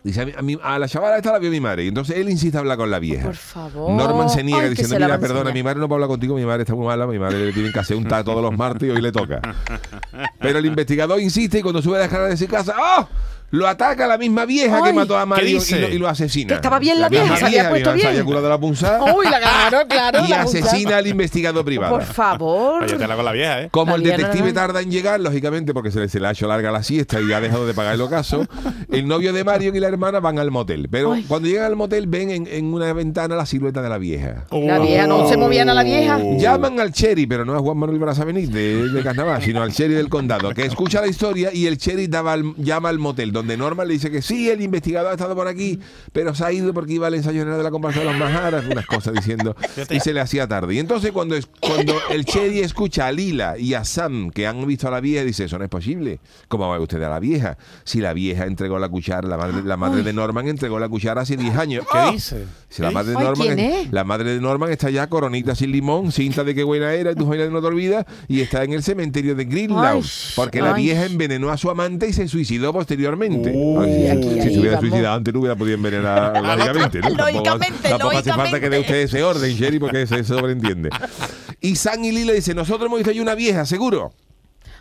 dice 0.03 0.23
a, 0.23 0.27
mí- 0.27 0.33
a, 0.37 0.43
mí- 0.43 0.59
a 0.63 0.79
la 0.79 0.89
chavala 0.89 1.17
esta 1.19 1.33
la 1.33 1.39
vio 1.39 1.51
mi 1.51 1.61
madre. 1.61 1.85
Y 1.85 1.89
entonces 1.89 2.17
él 2.17 2.29
insiste 2.31 2.57
a 2.57 2.61
hablar 2.61 2.77
con 2.79 2.91
la 2.91 2.99
vieja. 2.99 3.27
Por 3.27 3.37
favor. 3.37 3.93
Norman 3.93 4.29
se 4.31 4.43
niega 4.43 4.63
Ay, 4.63 4.71
diciendo, 4.71 4.95
se 4.97 5.01
mira, 5.01 5.19
perdona, 5.19 5.41
enseñar". 5.41 5.55
mi 5.55 5.63
madre 5.63 5.81
no 5.81 5.89
puede 5.89 5.97
hablar 5.97 6.09
contigo, 6.09 6.35
mi 6.37 6.45
madre 6.45 6.63
está 6.63 6.75
muy 6.75 6.87
mala, 6.87 7.07
mi 7.07 7.19
madre 7.19 7.47
le 7.47 7.53
tienen 7.53 7.73
que 7.73 7.79
hacer 7.79 7.97
un 7.97 8.05
ta 8.09 8.25
todos 8.25 8.43
los 8.43 8.57
martes 8.57 8.89
y 8.89 8.91
hoy 8.91 9.01
le 9.03 9.13
toca. 9.13 9.41
Pero 10.41 10.59
el 10.59 10.67
investigador 10.67 11.21
insiste 11.21 11.59
y 11.59 11.63
cuando 11.63 11.83
sube 11.83 11.97
a 11.97 12.01
la 12.01 12.05
escalera 12.07 12.31
de 12.31 12.37
su 12.37 12.47
casa, 12.47 12.75
¡oh! 12.79 13.09
Lo 13.53 13.67
ataca 13.67 14.07
la 14.07 14.17
misma 14.17 14.45
vieja 14.45 14.81
que 14.83 14.93
mató 14.93 15.19
a 15.19 15.27
Marion 15.27 15.61
y 15.69 15.75
lo, 15.75 15.89
y 15.89 15.99
lo 15.99 16.09
asesina. 16.09 16.49
Que 16.49 16.55
estaba 16.55 16.79
bien 16.79 17.01
la 17.01 17.09
vieja, 17.09 17.37
se 17.37 17.47
había 17.47 17.69
puesto 17.69 17.91
se 17.91 17.97
bien. 17.97 18.07
había 18.09 18.25
curado 18.25 18.49
la 18.49 18.59
punzada 18.59 19.15
Uy, 19.15 19.25
la 19.29 19.41
claro, 19.41 19.79
claro. 19.89 20.25
y 20.25 20.29
la 20.29 20.43
asesina 20.43 20.99
al 20.99 21.07
investigado 21.07 21.65
privado. 21.65 21.95
Por 21.95 22.05
favor. 22.05 22.83
Oye, 22.85 22.97
te 22.97 23.07
la 23.09 23.17
con 23.17 23.25
la 23.25 23.33
vieja, 23.33 23.63
¿eh? 23.63 23.69
Como 23.73 23.91
La 23.93 23.97
el 23.97 24.03
detective 24.05 24.45
más. 24.45 24.55
tarda 24.55 24.81
en 24.81 24.91
llegar, 24.91 25.19
lógicamente, 25.21 25.75
porque 25.75 25.91
se 25.91 25.99
le, 26.01 26.09
se 26.09 26.21
le 26.21 26.29
ha 26.29 26.31
hecho 26.31 26.47
larga 26.47 26.71
la 26.71 26.83
siesta 26.83 27.21
y 27.21 27.33
ha 27.33 27.41
dejado 27.41 27.67
de 27.67 27.75
pagar 27.75 27.95
el 27.95 28.01
ocaso, 28.03 28.47
el 28.91 29.09
novio 29.09 29.33
de 29.33 29.43
Mario 29.43 29.75
y 29.75 29.81
la 29.81 29.89
hermana 29.89 30.21
van 30.21 30.39
al 30.39 30.51
motel. 30.51 30.89
Pero 30.91 31.13
Ay. 31.15 31.25
cuando 31.27 31.49
llegan 31.49 31.65
al 31.65 31.77
motel 31.77 32.07
ven 32.07 32.31
en, 32.31 32.47
en 32.47 32.73
una 32.73 32.93
ventana 32.93 33.35
la 33.35 33.47
silueta 33.47 33.83
de 33.83 33.89
la 33.89 33.99
vieja. 33.99 34.45
La 34.53 34.79
vieja 34.79 35.07
no 35.09 35.29
se 35.29 35.37
movían 35.37 35.69
a 35.69 35.75
la 35.75 35.83
vieja. 35.83 36.19
Llaman 36.39 36.79
al 36.79 36.93
Cherry, 36.93 37.27
pero 37.27 37.45
no 37.45 37.55
a 37.55 37.59
Juan 37.59 37.77
Manuel 37.79 37.99
Brazavenit 37.99 38.51
de, 38.51 38.89
de 38.89 39.03
Carnaval, 39.03 39.43
sino 39.43 39.61
al 39.63 39.73
Cherry 39.73 39.95
del 39.95 40.09
condado, 40.09 40.51
que 40.55 40.65
escucha 40.65 41.01
la 41.01 41.09
historia 41.09 41.51
y 41.53 41.67
el 41.67 41.79
Cherry 41.79 42.07
daba 42.07 42.35
al- 42.35 42.55
llama 42.57 42.89
al 42.91 42.99
motel 42.99 43.33
donde 43.41 43.57
Norman 43.57 43.89
le 43.89 43.95
dice 43.95 44.11
que 44.11 44.21
sí, 44.21 44.51
el 44.51 44.61
investigador 44.61 45.11
ha 45.11 45.15
estado 45.15 45.35
por 45.35 45.49
aquí, 45.49 45.81
pero 46.13 46.35
se 46.35 46.45
ha 46.45 46.53
ido 46.53 46.75
porque 46.75 46.93
iba 46.93 47.07
al 47.07 47.15
ensayo 47.15 47.39
general 47.39 47.59
de 47.59 47.65
la 47.65 47.71
comparsa 47.71 48.01
de 48.01 48.05
los 48.05 48.17
Majaras, 48.17 48.67
unas 48.67 48.85
cosas 48.87 49.15
diciendo, 49.15 49.57
y 49.89 49.99
se 50.01 50.13
le 50.13 50.21
hacía 50.21 50.47
tarde. 50.47 50.75
Y 50.75 50.79
entonces 50.79 51.11
cuando, 51.13 51.35
es, 51.37 51.49
cuando 51.59 51.95
el 52.11 52.25
Chedi 52.27 52.61
escucha 52.61 53.07
a 53.07 53.13
Lila 53.13 53.57
y 53.57 53.73
a 53.75 53.85
Sam, 53.85 54.31
que 54.31 54.47
han 54.47 54.67
visto 54.67 54.89
a 54.89 54.91
la 54.91 55.01
vieja, 55.01 55.25
dice, 55.25 55.45
eso 55.45 55.59
no 55.59 55.65
es 55.65 55.71
posible. 55.71 56.21
¿Cómo 56.49 56.69
va 56.69 56.79
usted 56.79 57.03
a 57.03 57.09
la 57.09 57.19
vieja? 57.19 57.57
Si 57.85 58.01
la 58.01 58.13
vieja 58.13 58.45
entregó 58.45 58.79
la 58.79 58.89
cuchara, 58.89 59.27
la 59.27 59.39
madre, 59.39 59.63
la 59.65 59.77
madre 59.77 60.03
de 60.03 60.13
Norman 60.13 60.49
entregó 60.49 60.79
la 60.79 60.89
cuchara 60.89 61.23
hace 61.23 61.37
10 61.37 61.57
años. 61.57 61.87
¿Qué 61.91 61.99
¡Oh! 61.99 62.13
dice? 62.13 62.47
Si 62.69 62.83
la 62.83 62.89
¿Qué 62.89 62.95
madre 62.95 63.13
de 63.13 63.19
Norman, 63.19 63.47
¿quién 63.47 63.59
es? 63.59 63.93
la 63.93 64.05
madre 64.05 64.35
de 64.35 64.41
Norman 64.41 64.71
está 64.71 64.91
ya 64.91 65.09
coronita 65.09 65.55
sin 65.55 65.73
limón, 65.73 66.13
cinta 66.13 66.45
de 66.45 66.55
qué 66.55 66.63
buena 66.63 66.93
era, 66.93 67.15
tu 67.15 67.27
joya 67.27 67.49
no 67.49 67.61
te 67.61 67.67
olvidas, 67.67 68.07
y 68.29 68.41
está 68.41 68.63
en 68.65 68.73
el 68.73 68.83
cementerio 68.83 69.35
de 69.35 69.45
Greenlaw, 69.45 70.03
porque 70.37 70.61
la 70.61 70.75
vieja 70.75 71.07
envenenó 71.07 71.51
a 71.51 71.57
su 71.57 71.71
amante 71.71 72.09
y 72.09 72.13
se 72.13 72.29
suicidó 72.29 72.73
posteriormente. 72.73 73.30
Uh, 73.33 73.81
Ay, 73.81 73.93
si, 73.95 74.09
aquí, 74.09 74.23
si 74.35 74.41
ahí 74.41 74.55
se 74.55 74.61
hubiera 74.61 74.81
suicidado 74.81 75.15
antes, 75.17 75.33
no 75.35 75.41
hubiera 75.41 75.57
podido 75.57 75.77
envenenar 75.77 76.33
lógicamente. 76.43 76.99
¿no? 77.01 77.09
Tampoco- 77.09 77.23
Lógicamente, 77.33 77.89
Tampoco 77.89 78.17
hace 78.19 78.33
falta 78.33 78.61
que 78.61 78.71
dé 78.71 78.81
usted 78.81 78.95
ese 78.97 79.23
orden, 79.23 79.53
Sherry, 79.55 79.79
porque 79.79 80.07
se, 80.07 80.17
se 80.17 80.25
sobreentiende. 80.25 80.91
Y 81.61 81.77
Sam 81.77 82.05
y 82.05 82.13
Lila 82.13 82.33
dice, 82.33 82.55
nosotros 82.55 82.87
hemos 82.87 82.99
visto 82.99 83.11
ahí 83.11 83.21
una 83.21 83.35
vieja, 83.35 83.65
seguro. 83.67 84.13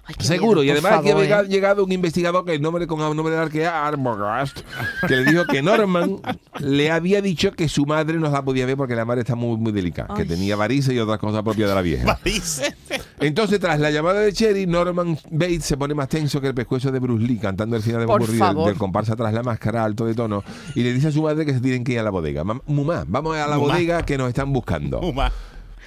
Ay, 0.10 0.16
Seguro, 0.26 0.62
miedo, 0.62 0.64
y 0.64 0.70
además 0.72 1.02
que 1.04 1.10
favor, 1.10 1.24
había 1.24 1.42
¿eh? 1.42 1.48
llegado 1.48 1.84
un 1.84 1.92
investigador 1.92 2.44
que 2.44 2.56
el 2.56 2.62
nombre 2.62 2.88
con 2.88 3.00
el 3.02 3.16
nombre 3.16 3.36
de 3.36 3.42
arquea 3.42 3.86
Arbogast, 3.88 4.60
que 5.08 5.16
le 5.16 5.24
dijo 5.26 5.46
que 5.46 5.62
Norman 5.62 6.18
le 6.60 6.90
había 6.92 7.22
dicho 7.22 7.52
que 7.52 7.70
su 7.70 7.86
madre 7.86 8.18
no 8.18 8.30
la 8.30 8.42
podía 8.44 8.66
ver 8.66 8.76
porque 8.76 8.96
la 8.96 9.06
madre 9.06 9.22
está 9.22 9.36
muy 9.36 9.58
muy 9.58 9.72
delicada, 9.72 10.16
que 10.16 10.26
tenía 10.26 10.56
varices 10.56 10.94
y 10.96 11.00
otras 11.00 11.20
cosas 11.20 11.44
propias 11.44 11.70
de 11.70 11.76
la 11.76 11.82
vieja. 11.82 12.20
Entonces, 13.20 13.60
tras 13.60 13.80
la 13.80 13.92
llamada 13.92 14.22
de 14.22 14.34
Cherry, 14.34 14.66
Norman 14.66 15.18
Bates 15.30 15.66
se 15.66 15.78
pone 15.78 15.94
más 15.94 16.10
tenso 16.10 16.42
que 16.42 16.48
el 16.48 16.56
pescuezo 16.56 16.92
de 16.92 17.00
Bruce 17.00 17.26
Lee 17.26 17.38
cantando 17.38 17.76
el 17.76 17.84
final 17.84 18.00
de 18.00 18.06
Burri 18.08 18.40
del, 18.66 18.78
comparsa 18.78 19.16
tras 19.16 19.34
la 19.34 19.44
máscara 19.44 19.84
alto 19.84 20.06
de 20.06 20.16
tono 20.16 20.44
y 20.74 20.82
le 20.84 20.94
dice 20.94 21.10
a 21.10 21.12
su 21.12 21.22
madre 21.22 21.46
que 21.46 21.54
se 21.54 21.60
tienen 21.60 21.84
que 21.84 21.94
ir 21.94 22.00
a 22.00 22.04
la 22.04 22.10
bodega. 22.10 22.44
Mumá, 22.44 23.06
vamos 23.08 23.36
a 23.38 23.48
la 23.48 23.58
Mumá. 23.58 23.74
bodega 23.74 24.04
que 24.04 24.18
nos 24.18 24.30
están 24.30 24.52
buscando. 24.52 25.00
Uma. 25.02 25.32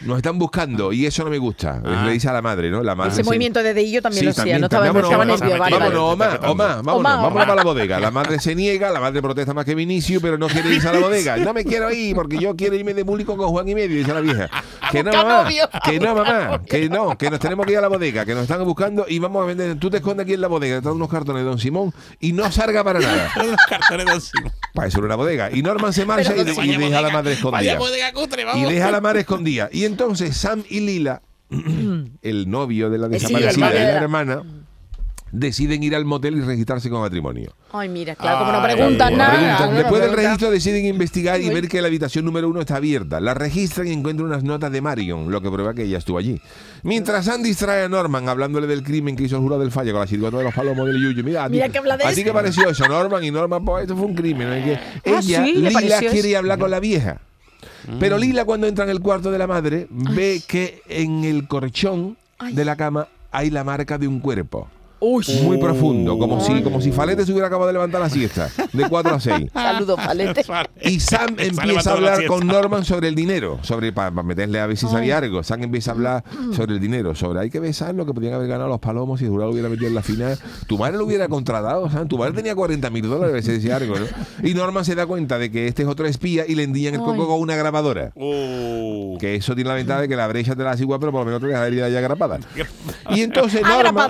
Nos 0.00 0.16
están 0.16 0.38
buscando 0.38 0.92
y 0.92 1.06
eso 1.06 1.22
no 1.22 1.30
me 1.30 1.38
gusta. 1.38 1.80
Ah. 1.84 2.04
Le 2.06 2.12
dice 2.12 2.28
a 2.28 2.32
la 2.32 2.42
madre, 2.42 2.70
¿no? 2.70 2.82
La 2.82 2.94
madre 2.94 3.12
Ese 3.12 3.18
se- 3.22 3.24
movimiento 3.24 3.62
de 3.62 3.72
dedillo 3.74 4.02
también 4.02 4.24
lo 4.24 4.30
hacía, 4.32 4.58
no 4.58 4.66
estaba, 4.66 4.86
Vámonos, 4.86 5.40
nervio, 5.40 5.58
vale, 5.58 5.76
Vámonos, 5.78 6.18
vale. 6.18 6.34
Omar, 6.34 6.50
Omar, 6.50 6.82
vámonos, 6.82 7.02
vámonos 7.02 7.32
para 7.46 7.54
la 7.54 7.62
bodega. 7.62 8.00
La 8.00 8.10
madre 8.10 8.38
se 8.40 8.54
niega, 8.54 8.90
la 8.90 9.00
madre 9.00 9.22
protesta 9.22 9.54
más 9.54 9.64
que 9.64 9.74
Vinicio, 9.74 10.20
pero 10.20 10.38
no 10.38 10.48
quiere 10.48 10.70
irse 10.74 10.88
a 10.88 10.92
la 10.92 10.98
bodega. 11.00 11.36
No 11.36 11.52
me 11.54 11.64
quiero 11.64 11.90
ir 11.92 12.14
porque 12.16 12.38
yo 12.38 12.56
quiero 12.56 12.74
irme 12.74 12.94
de 12.94 13.04
público 13.04 13.36
con 13.36 13.48
Juan 13.50 13.68
y 13.68 13.74
medio, 13.74 13.96
dice 13.96 14.12
la 14.12 14.20
vieja. 14.20 14.48
Que 14.90 15.02
no, 15.04 15.12
mamá, 15.12 15.48
que 15.84 16.00
no, 16.00 16.14
mamá, 16.14 16.62
que 16.66 16.88
no, 16.88 17.16
que 17.16 17.30
nos 17.30 17.38
tenemos 17.40 17.64
que 17.66 17.72
ir 17.72 17.78
a 17.78 17.82
la 17.82 17.88
bodega, 17.88 18.24
que 18.24 18.34
nos 18.34 18.42
están 18.42 18.64
buscando 18.64 19.06
y 19.08 19.18
vamos 19.18 19.42
a 19.42 19.46
vender. 19.46 19.78
Tú 19.78 19.88
te 19.90 19.98
escondes 19.98 20.24
aquí 20.24 20.34
en 20.34 20.40
la 20.40 20.48
bodega, 20.48 20.80
te 20.80 20.86
dan 20.86 20.94
unos 20.96 21.08
cartones 21.08 21.42
de 21.42 21.48
Don 21.48 21.58
Simón 21.58 21.92
y 22.20 22.32
no 22.32 22.50
salga 22.50 22.82
para 22.84 23.00
nada. 23.00 23.30
Unos 23.42 23.56
cartones 23.68 24.06
de 24.06 24.12
encima. 24.12 24.50
Para 24.74 24.88
eso 24.88 24.98
era 24.98 25.06
una 25.06 25.16
bodega. 25.16 25.50
Y 25.52 25.62
Norman 25.62 25.92
se 25.92 26.04
marcha 26.04 26.34
y, 26.36 26.44
deja 26.44 26.98
a 26.98 27.02
la 27.02 27.10
madre 27.10 27.36
Vaya 27.42 27.72
escondida. 27.72 27.78
bodega 27.78 28.12
cutre, 28.12 28.42
Y 28.42 28.44
vamos. 28.44 28.68
deja 28.70 28.88
a 28.88 28.90
la 28.90 29.00
madre 29.00 29.20
escondida. 29.20 29.68
Y 29.72 29.84
entonces 29.92 30.36
Sam 30.36 30.64
y 30.68 30.80
Lila, 30.80 31.22
el 32.22 32.50
novio 32.50 32.90
de 32.90 32.98
la 32.98 33.06
Sí, 33.06 33.12
desaparecida 33.12 33.70
y 33.70 33.78
de 33.78 33.84
la 33.84 34.00
hermana, 34.02 34.42
deciden 35.32 35.82
ir 35.82 35.96
al 35.96 36.04
motel 36.04 36.36
y 36.36 36.40
registrarse 36.42 36.90
con 36.90 37.00
matrimonio. 37.00 37.54
Ay, 37.72 37.88
mira, 37.88 38.14
claro, 38.14 38.40
como 38.40 38.52
no 38.52 38.62
preguntan 38.62 39.08
ay, 39.12 39.16
nada. 39.16 39.32
Preguntan, 39.56 39.76
después 39.76 40.02
del 40.02 40.12
registro 40.12 40.50
deciden 40.50 40.84
investigar 40.84 41.40
y 41.40 41.48
ver 41.48 41.68
que 41.68 41.80
la 41.80 41.88
habitación 41.88 42.26
número 42.26 42.50
uno 42.50 42.60
está 42.60 42.76
abierta. 42.76 43.18
La 43.18 43.32
registran 43.32 43.86
y 43.88 43.92
encuentran 43.92 44.28
unas 44.28 44.44
notas 44.44 44.70
de 44.70 44.82
Marion, 44.82 45.30
lo 45.30 45.40
que 45.40 45.50
prueba 45.50 45.72
que 45.72 45.84
ella 45.84 45.96
estuvo 45.98 46.18
allí. 46.18 46.38
Mientras 46.82 47.24
Sam 47.24 47.42
distrae 47.42 47.84
a 47.84 47.88
Norman 47.88 48.28
hablándole 48.28 48.66
del 48.66 48.82
crimen 48.82 49.16
que 49.16 49.22
hizo 49.24 49.36
el 49.36 49.42
jurado 49.42 49.62
del 49.62 49.70
fallo 49.70 49.92
con 49.92 50.00
la 50.02 50.06
chirigota 50.06 50.36
de 50.36 50.44
los 50.44 50.54
palomos 50.54 50.86
del 50.86 51.00
Yuyo. 51.00 51.24
Mira, 51.24 51.44
a 51.44 51.46
ti, 51.48 51.52
Mira 51.54 51.68
que 51.70 51.78
habla 51.78 51.96
de 51.96 52.04
¿a 52.04 52.08
ti 52.08 52.14
eso. 52.20 52.24
qué 52.24 52.32
pareció 52.32 52.68
eso, 52.68 52.86
Norman? 52.86 53.24
Y 53.24 53.30
Norman, 53.30 53.64
pues 53.64 53.82
esto 53.84 53.96
fue 53.96 54.06
un 54.06 54.14
crimen. 54.14 54.48
Ah, 54.48 54.80
ella, 55.02 55.44
sí, 55.44 55.54
¿le 55.54 55.70
Lila, 55.70 55.98
quiere 56.00 56.36
hablar 56.36 56.58
con 56.58 56.70
la 56.70 56.78
vieja. 56.80 57.22
Pero 57.98 58.18
Lila 58.18 58.44
cuando 58.44 58.66
entra 58.66 58.84
en 58.84 58.90
el 58.90 59.00
cuarto 59.00 59.30
de 59.30 59.38
la 59.38 59.46
madre 59.46 59.86
ve 59.90 60.42
que 60.46 60.82
en 60.88 61.24
el 61.24 61.48
colchón 61.48 62.16
Ay. 62.38 62.54
de 62.54 62.64
la 62.64 62.76
cama 62.76 63.08
hay 63.30 63.50
la 63.50 63.64
marca 63.64 63.98
de 63.98 64.08
un 64.08 64.20
cuerpo. 64.20 64.68
Uy, 65.04 65.24
Muy 65.42 65.58
profundo, 65.58 66.16
como 66.16 66.40
si, 66.40 66.62
como 66.62 66.80
si 66.80 66.92
Falete 66.92 67.26
se 67.26 67.32
hubiera 67.32 67.48
acabado 67.48 67.66
de 67.66 67.72
levantar 67.72 68.00
la 68.00 68.08
siesta, 68.08 68.48
de 68.72 68.88
4 68.88 69.14
a 69.16 69.18
6. 69.18 69.50
saludos, 69.52 69.96
palete. 69.96 70.44
Y 70.80 71.00
Sam 71.00 71.34
empieza 71.38 71.90
a 71.90 71.94
hablar 71.94 72.24
con. 72.26 72.46
Norman 72.46 72.84
sobre 72.84 73.08
el 73.08 73.16
dinero, 73.16 73.58
sobre 73.62 73.92
para 73.92 74.10
meterle 74.10 74.60
a 74.60 74.66
ver 74.66 74.76
si 74.76 74.86
sabía 74.86 75.18
algo. 75.18 75.42
Sam 75.42 75.64
empieza 75.64 75.90
a 75.90 75.94
hablar 75.94 76.24
sobre 76.52 76.74
el 76.74 76.80
dinero, 76.80 77.16
sobre 77.16 77.40
hay 77.40 77.50
que 77.50 77.58
besar 77.58 77.96
lo 77.96 78.06
que 78.06 78.14
podían 78.14 78.34
haber 78.34 78.46
ganado 78.46 78.68
los 78.68 78.78
palomos 78.78 79.18
si 79.18 79.24
el 79.24 79.32
jurado 79.32 79.50
hubiera 79.50 79.68
metido 79.68 79.88
en 79.88 79.96
la 79.96 80.02
final. 80.02 80.38
Tu 80.68 80.78
madre 80.78 80.98
lo 80.98 81.04
hubiera 81.04 81.26
contratado, 81.26 81.90
Sam. 81.90 82.06
Tu 82.06 82.16
madre 82.16 82.34
tenía 82.34 82.54
40 82.54 82.88
mil 82.90 83.08
dólares, 83.08 83.44
se 83.44 83.52
decía 83.54 83.76
algo, 83.78 83.96
¿no? 83.98 84.06
Y 84.48 84.54
Norman 84.54 84.84
se 84.84 84.94
da 84.94 85.04
cuenta 85.06 85.36
de 85.38 85.50
que 85.50 85.66
este 85.66 85.82
es 85.82 85.88
otro 85.88 86.06
espía 86.06 86.44
y 86.46 86.54
le 86.54 86.62
endillan 86.62 86.94
el 86.94 87.00
coco 87.00 87.26
con 87.26 87.40
una 87.40 87.56
grabadora. 87.56 88.12
Uh. 88.14 89.18
Que 89.18 89.34
eso 89.34 89.56
tiene 89.56 89.68
la 89.68 89.74
ventaja 89.74 90.02
de 90.02 90.08
que 90.08 90.14
la 90.14 90.28
brecha 90.28 90.54
te 90.54 90.62
la 90.62 90.70
hace 90.72 90.84
igual, 90.84 91.00
pero 91.00 91.10
por 91.10 91.22
lo 91.22 91.26
menos 91.26 91.40
te 91.40 91.48
la 91.48 91.66
herida 91.66 91.88
ya 91.88 92.00
grapada. 92.00 92.38
Y 93.10 93.22
entonces 93.22 93.62
Norman, 93.62 94.08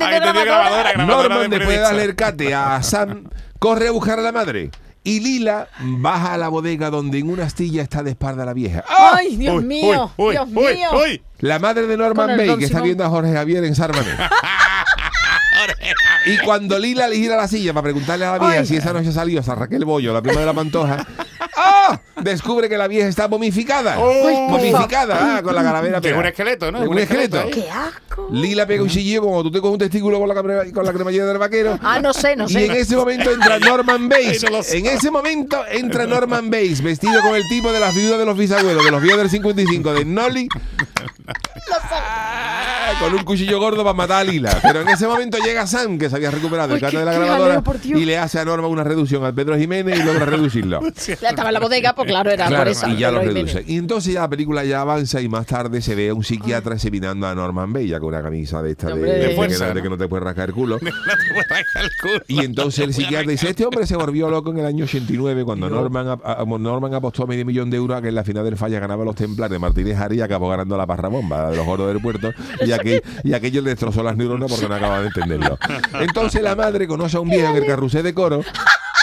Ah, 0.00 0.10
tenía 0.10 0.44
grabadora. 0.44 0.92
grabadora, 0.92 1.06
Norman, 1.06 1.50
de 1.50 1.58
después 1.58 1.76
de 1.76 1.82
darle 1.82 2.04
el 2.04 2.14
cate 2.16 2.54
a 2.54 2.82
Sam, 2.82 3.24
corre 3.58 3.88
a 3.88 3.90
buscar 3.90 4.18
a 4.18 4.22
la 4.22 4.32
madre. 4.32 4.70
Y 5.02 5.20
Lila 5.20 5.68
baja 5.80 6.34
a 6.34 6.36
la 6.38 6.48
bodega 6.48 6.90
donde 6.90 7.18
en 7.18 7.30
una 7.30 7.44
astilla 7.46 7.82
está 7.82 8.02
de 8.02 8.10
espalda 8.10 8.44
la 8.44 8.52
vieja. 8.52 8.84
¡Ah! 8.86 9.14
Ay, 9.16 9.36
Dios 9.36 9.56
Uy, 9.56 9.64
mío, 9.64 10.12
uy, 10.18 10.32
Dios 10.32 10.48
uy, 10.54 10.74
mío. 10.74 10.88
uy. 10.92 11.22
La 11.38 11.58
madre 11.58 11.86
de 11.86 11.96
Norman 11.96 12.36
Bay, 12.36 12.54
que 12.58 12.66
está 12.66 12.82
viendo 12.82 13.02
a 13.04 13.08
Jorge 13.08 13.32
Javier 13.32 13.64
en 13.64 13.74
Sárvame. 13.74 14.08
Y 16.26 16.38
cuando 16.38 16.78
Lila 16.78 17.08
le 17.08 17.16
gira 17.16 17.36
la 17.36 17.48
silla 17.48 17.72
para 17.72 17.84
preguntarle 17.84 18.24
a 18.24 18.32
la 18.32 18.38
vieja 18.38 18.60
Ay. 18.60 18.66
si 18.66 18.76
esa 18.76 18.92
noche 18.92 19.12
salió 19.12 19.40
hasta 19.40 19.54
Raquel 19.54 19.84
Bollo, 19.84 20.12
la 20.12 20.22
prima 20.22 20.40
de 20.40 20.46
la 20.46 20.52
Pantoja, 20.54 21.06
¡ah! 21.62 22.00
Descubre 22.22 22.68
que 22.68 22.76
la 22.76 22.88
vieja 22.88 23.08
está 23.08 23.28
momificada. 23.28 23.98
Oh. 23.98 24.48
momificada, 24.50 25.36
ah, 25.38 25.42
con 25.42 25.54
la 25.54 25.62
calavera 25.62 25.98
es 26.02 26.12
un 26.16 26.26
esqueleto, 26.26 26.70
¿no? 26.72 26.82
Es 26.82 26.88
un 26.88 26.98
esqueleto. 26.98 27.42
¡Qué 27.52 27.70
asco! 27.70 28.28
Lila 28.30 28.66
pega 28.66 28.82
un 28.82 28.88
chillillo 28.88 29.22
como 29.22 29.42
tú 29.42 29.50
te 29.50 29.60
coges 29.60 29.72
un 29.74 29.78
testículo 29.78 30.18
con 30.18 30.28
la, 30.28 30.34
crema- 30.34 30.72
con 30.72 30.84
la 30.84 30.92
cremallera 30.92 31.26
del 31.26 31.38
vaquero. 31.38 31.78
Ah, 31.82 32.00
no 32.00 32.12
sé, 32.12 32.36
no 32.36 32.44
Y 32.48 32.56
en 32.56 32.72
sé. 32.72 32.80
ese 32.80 32.96
momento 32.96 33.30
entra 33.30 33.58
Norman 33.58 34.08
Bates. 34.08 34.40
Sé. 34.62 34.78
En 34.78 34.86
ese 34.86 35.10
momento 35.10 35.62
entra 35.70 36.06
Norman 36.06 36.50
Bates, 36.50 36.82
vestido 36.82 37.20
con 37.22 37.34
el 37.34 37.42
tipo 37.48 37.72
de 37.72 37.80
las 37.80 37.94
viudas 37.94 38.18
de 38.18 38.26
los 38.26 38.36
bisabuelos, 38.36 38.84
de 38.84 38.90
los 38.90 39.00
viejos 39.02 39.20
del 39.20 39.30
55, 39.30 39.92
de 39.94 40.04
Nolly. 40.04 40.48
Con 43.00 43.14
un 43.14 43.24
cuchillo 43.24 43.58
gordo 43.58 43.82
para 43.82 43.94
matar 43.94 44.20
a 44.20 44.24
Lila. 44.24 44.58
Pero 44.62 44.82
en 44.82 44.88
ese 44.90 45.06
momento 45.08 45.38
llega 45.38 45.66
Sam, 45.66 45.98
que 45.98 46.10
se 46.10 46.16
había 46.16 46.30
recuperado 46.30 46.74
del 46.74 46.84
Ay, 46.84 46.90
qué- 46.90 46.98
de 46.98 47.04
la 47.06 47.12
qué 47.12 47.18
grabadora, 47.18 47.48
jaleo, 47.54 47.64
por 47.64 47.80
Dios. 47.80 47.98
y 48.00 48.04
le 48.04 48.18
hace 48.18 48.38
a 48.38 48.44
Norman 48.44 48.70
una 48.70 48.84
reducción 48.84 49.24
al 49.24 49.32
Pedro 49.34 49.56
Jiménez 49.56 49.98
y 49.98 50.02
logra 50.02 50.26
reducirlo. 50.26 50.80
Ya 51.20 51.30
estaba 51.30 51.48
en 51.48 51.54
la 51.54 51.60
bodega, 51.60 51.94
pues 51.94 52.08
claro, 52.08 52.30
era 52.30 52.46
Claro, 52.46 52.64
por 52.64 52.68
eso. 52.72 52.88
y 52.88 52.96
ya 52.98 53.10
lo 53.10 53.20
reduce. 53.20 53.64
Y 53.66 53.76
entonces 53.78 54.12
ya 54.14 54.20
la 54.20 54.28
película 54.28 54.64
ya 54.64 54.82
avanza 54.82 55.20
y 55.20 55.28
más 55.28 55.46
tarde 55.46 55.80
se 55.80 55.94
ve 55.94 56.10
a 56.10 56.14
un 56.14 56.22
psiquiatra 56.24 56.74
examinando 56.74 57.26
a 57.26 57.34
Norman 57.34 57.72
ya 57.86 57.98
con 58.00 58.08
una 58.10 58.22
camisa 58.22 58.62
de 58.62 58.72
esta 58.72 58.88
de, 58.88 58.92
Hombre. 58.94 59.12
de 59.12 59.18
De 59.18 59.28
que- 59.30 59.34
fuerza, 59.36 59.68
de 59.68 59.74
¿no? 59.74 59.82
que 59.82 59.88
no 59.90 59.96
te 59.98 60.06
puedes 60.08 60.24
rascar 60.24 60.48
el 60.50 60.54
culo. 60.54 60.78
No 60.82 60.90
te 60.90 61.32
puedes 61.32 61.48
rascar 61.48 61.84
el 61.84 61.90
culo. 62.02 62.24
Y 62.28 62.44
entonces 62.44 62.84
el 62.84 62.92
psiquiatra 62.94 63.30
dice, 63.30 63.48
este 63.50 63.64
hombre 63.64 63.86
se 63.86 63.96
volvió 63.96 64.28
loco 64.28 64.50
en 64.50 64.58
el 64.58 64.66
año 64.66 64.84
89 64.84 65.44
cuando 65.44 65.70
Norman, 65.70 66.08
a- 66.08 66.12
a- 66.42 66.44
Norman 66.44 66.92
apostó 66.94 67.26
medio 67.26 67.44
millón 67.46 67.70
de 67.70 67.76
euros 67.78 67.96
a 67.96 68.02
que 68.02 68.08
en 68.08 68.14
la 68.14 68.24
final 68.24 68.44
del 68.44 68.56
falla 68.56 68.78
ganaba 68.78 69.04
los 69.04 69.14
templares 69.14 69.52
de 69.52 69.58
Martínez 69.58 69.98
Ari 69.98 70.16
y 70.18 70.20
acabó 70.20 70.48
ganando 70.50 70.76
la 70.76 70.86
parra 70.86 71.08
bomba 71.08 71.50
de 71.50 71.56
los 71.56 71.66
oros 71.66 71.88
del 71.88 72.00
puerto 72.02 72.30
y, 72.64 72.72
aquel- 72.98 73.02
y 73.24 73.32
aquello 73.34 73.62
le 73.62 73.70
destrozó 73.70 74.02
las 74.02 74.16
neuronas 74.16 74.50
porque 74.50 74.68
no 74.68 74.74
acababa 74.74 75.00
de 75.00 75.06
entenderlo. 75.08 75.58
Entonces 76.00 76.42
la 76.42 76.54
madre 76.56 76.86
conoce 76.86 77.16
a 77.16 77.20
un 77.20 77.28
viejo 77.30 77.50
en 77.50 77.56
el 77.56 77.66
carrusel 77.66 78.02
de 78.02 78.14
coro 78.14 78.42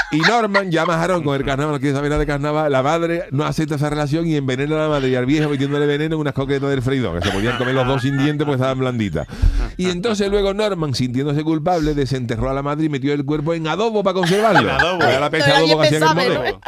y 0.09 0.19
Norman 0.19 0.71
llama 0.71 0.95
a 0.95 0.99
Jarón 0.99 1.21
con 1.21 1.35
el 1.35 1.43
carnaval, 1.43 1.73
no 1.75 1.79
quiere 1.81 1.93
saber 1.93 2.09
nada 2.09 2.21
de 2.21 2.25
carnaval. 2.27 2.71
La 2.71 2.81
madre 2.81 3.25
no 3.31 3.45
acepta 3.45 3.75
esa 3.75 3.89
relación 3.89 4.25
y 4.25 4.37
envenena 4.37 4.75
a 4.77 4.79
la 4.83 4.87
madre 4.87 5.09
y 5.09 5.15
al 5.15 5.25
viejo 5.25 5.49
metiéndole 5.49 5.85
veneno 5.85 6.15
en 6.15 6.21
unas 6.21 6.33
coquetas 6.33 6.69
del 6.69 6.81
freidor, 6.81 7.19
que 7.19 7.27
se 7.27 7.33
podían 7.33 7.57
comer 7.57 7.73
los 7.75 7.85
dos 7.85 8.01
sin 8.03 8.17
dientes 8.17 8.45
porque 8.45 8.55
estaban 8.55 8.79
blanditas. 8.79 9.27
Y 9.75 9.89
entonces 9.89 10.29
luego 10.29 10.53
Norman, 10.53 10.93
sintiéndose 10.95 11.43
culpable, 11.43 11.93
desenterró 11.93 12.49
a 12.49 12.53
la 12.53 12.63
madre 12.63 12.85
y 12.85 12.89
metió 12.89 13.13
el 13.13 13.25
cuerpo 13.25 13.53
en 13.53 13.67
adobo 13.67 14.01
para 14.01 14.13
conservarlo. 14.13 14.61
En 14.61 14.69
adobo. 14.69 15.03
Era 15.03 15.19
la 15.19 15.29
pecha 15.29 15.57
adobo 15.57 15.81
que 15.81 15.87
hacían 15.87 16.03
el 16.03 16.15
modelo. 16.15 16.61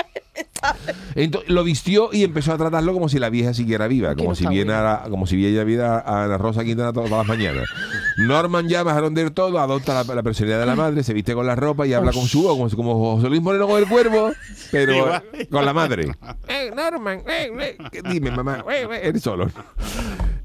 Entonces, 1.15 1.49
lo 1.49 1.63
vistió 1.63 2.09
y 2.11 2.23
empezó 2.23 2.53
a 2.53 2.57
tratarlo 2.57 2.93
como 2.93 3.09
si 3.09 3.19
la 3.19 3.29
vieja 3.29 3.53
siguiera 3.53 3.87
viva, 3.87 4.15
como 4.15 4.35
si 4.35 4.43
está 4.43 4.51
viera, 4.53 5.03
como 5.09 5.25
si 5.27 5.43
ella 5.45 5.63
viera 5.63 5.99
a 5.99 6.25
Ana 6.25 6.37
Rosa 6.37 6.63
Quintana 6.63 6.93
todas 6.93 7.09
las 7.09 7.25
mañanas. 7.27 7.63
Norman 8.17 8.67
llama 8.67 8.91
a 8.91 8.93
Jaronder 8.95 9.31
todo, 9.31 9.59
adopta 9.59 10.03
la, 10.03 10.13
la 10.15 10.23
personalidad 10.23 10.59
de 10.59 10.65
la 10.65 10.75
madre, 10.75 11.03
se 11.03 11.13
viste 11.13 11.33
con 11.33 11.45
la 11.45 11.55
ropa 11.55 11.87
y 11.87 11.93
habla 11.93 12.11
con 12.11 12.25
su 12.27 12.43
voz, 12.43 12.57
como, 12.75 12.93
como 12.93 13.15
José 13.15 13.29
Luis 13.29 13.41
Moreno 13.41 13.67
con 13.67 13.79
el 13.81 13.87
cuervo, 13.87 14.31
pero 14.71 14.93
Igual. 14.97 15.23
con 15.49 15.65
la 15.65 15.73
madre. 15.73 16.11
Eh, 16.47 16.71
Norman, 16.75 17.19
eh, 17.27 17.51
eh, 17.59 17.77
¿qué- 17.91 18.01
dime 18.03 18.31
mamá, 18.31 18.63
eh, 18.71 18.87
él 19.03 19.19
solo. 19.21 19.47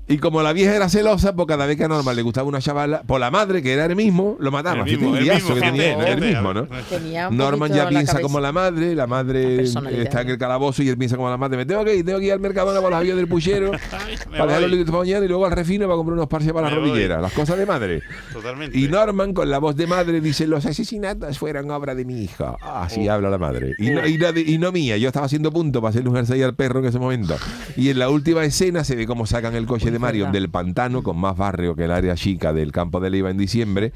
Y 0.07 0.19
como 0.19 0.43
la 0.43 0.53
vieja 0.53 0.77
era 0.77 0.89
celosa, 0.91 1.35
pues 1.35 1.49
cada 1.49 1.65
vez 1.65 1.79
que 1.79 1.85
a 1.85 1.89
Norma 1.89 2.13
le 2.13 2.21
gustaba 2.21 2.47
una 2.47 2.61
chavala, 2.61 3.03
por 3.05 3.19
la 3.21 3.31
madre, 3.31 3.63
que 3.63 3.73
era 3.73 3.87
el 3.87 3.97
mismo, 3.97 4.37
lo 4.39 4.51
mataba. 4.51 4.81
El 4.81 4.85
mismo, 4.85 5.17
el 5.17 5.25
mismo, 5.25 5.55
que 5.55 5.61
tenía, 5.63 5.93
el 5.95 6.05
fíjate, 6.05 6.27
mismo, 6.27 6.53
¿no? 6.53 6.69
Tenía 6.91 7.31
Norman 7.31 7.71
ya 7.73 7.85
la 7.85 7.89
piensa 7.89 8.13
cabeza. 8.13 8.23
como 8.23 8.39
la 8.39 8.53
madre, 8.53 8.95
la 8.95 9.07
madre 9.07 9.57
personalidad. 9.57 10.03
está 10.03 10.21
en 10.21 10.29
el 10.29 10.37
calabozo 10.39 10.83
y 10.83 10.91
él 10.91 10.99
piensa 10.99 11.17
como 11.17 11.31
la 11.31 11.39
madre. 11.39 11.57
Me 11.57 11.65
tengo 11.65 11.83
que 11.87 11.97
ir, 11.97 12.05
tengo 12.05 12.19
que 12.19 12.27
ir 12.27 12.33
al 12.33 12.41
Mercadona 12.41 12.81
para 12.81 12.91
los 12.91 12.99
avíos 12.99 13.17
del 13.17 13.29
puchero, 13.29 13.71
para 14.31 14.47
dejar 14.47 14.61
los 14.63 14.71
litros 14.73 14.91
para 14.91 14.99
mañana 15.05 15.25
y 15.25 15.29
luego 15.29 15.47
al 15.47 15.53
refino 15.53 15.87
para 15.87 15.97
comprar 15.97 16.13
unos 16.19 16.29
parches 16.29 16.53
para 16.53 16.69
voy. 16.69 16.79
rodilleras. 16.91 17.23
Las 17.23 17.33
cosas 17.33 17.57
de 17.57 17.65
madre. 17.65 18.03
Totalmente. 18.31 18.79
Y 18.79 18.89
Norman, 18.89 19.33
con 19.33 19.49
la 19.51 19.59
voz 19.59 19.75
de 19.75 19.87
madre, 19.87 20.21
dice: 20.21 20.47
Los 20.47 20.67
asesinatos 20.67 21.39
fueron 21.39 21.71
obra 21.71 21.95
de 21.95 22.05
mi 22.05 22.23
hija. 22.25 22.57
Así 22.61 23.09
Oh. 23.09 23.13
habla 23.13 23.31
la 23.31 23.39
madre. 23.39 23.73
Y 23.79 23.89
no, 23.91 24.07
y 24.07 24.19
no 24.19 24.33
de- 24.35 24.41
y 24.43 24.59
no 24.59 24.71
mía. 24.71 24.99
Yo 24.99 25.09
estaba 25.09 25.25
haciendo 25.25 25.51
punto 25.51 25.81
para 25.81 25.91
hacerle 25.91 26.11
un 26.11 26.17
jersey 26.17 26.43
al 26.43 26.55
perro 26.55 26.81
en 26.81 26.85
ese 26.87 26.99
momento. 26.99 27.37
Y 27.77 27.89
en 27.89 27.99
la 27.99 28.11
última 28.11 28.45
escena 28.45 28.85
se 28.85 28.97
ve 28.97 29.07
cómo 29.07 29.25
sacan 29.25 29.55
el 29.55 29.65
coche 29.65 29.94
de 29.95 29.99
Marion 30.01 30.33
del 30.33 30.51
pantano, 30.51 31.03
con 31.03 31.17
más 31.19 31.37
barrio 31.37 31.75
que 31.75 31.85
el 31.85 31.91
área 31.93 32.15
chica 32.15 32.53
del 32.53 32.73
campo 32.73 33.01
de 33.01 33.11
Leiva 33.11 33.31
en 33.31 33.39
diciembre. 33.39 33.93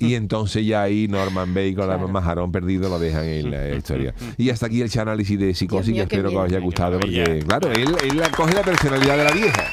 Y 0.00 0.14
entonces 0.16 0.66
ya 0.66 0.82
ahí 0.82 1.06
Norman 1.08 1.54
Bates 1.54 1.76
con 1.76 1.86
la 1.88 1.94
Claro. 1.94 2.08
majarón 2.08 2.50
perdido 2.50 2.88
lo 2.88 2.98
dejan 2.98 3.24
en 3.24 3.50
la 3.50 3.68
historia. 3.74 4.14
Y 4.36 4.50
hasta 4.50 4.66
aquí 4.66 4.82
el 4.82 4.90
análisis 4.98 5.38
de 5.38 5.54
psicosis 5.54 5.92
mío, 5.92 6.08
que 6.08 6.16
espero 6.16 6.30
que 6.30 6.36
os 6.36 6.44
haya 6.44 6.58
gustado 6.58 6.98
porque, 6.98 7.44
claro, 7.46 7.70
él, 7.70 7.94
él 8.02 8.20
coge 8.36 8.54
la 8.54 8.62
personalidad 8.62 9.16
de 9.18 9.24
la 9.24 9.32
vieja. 9.32 9.64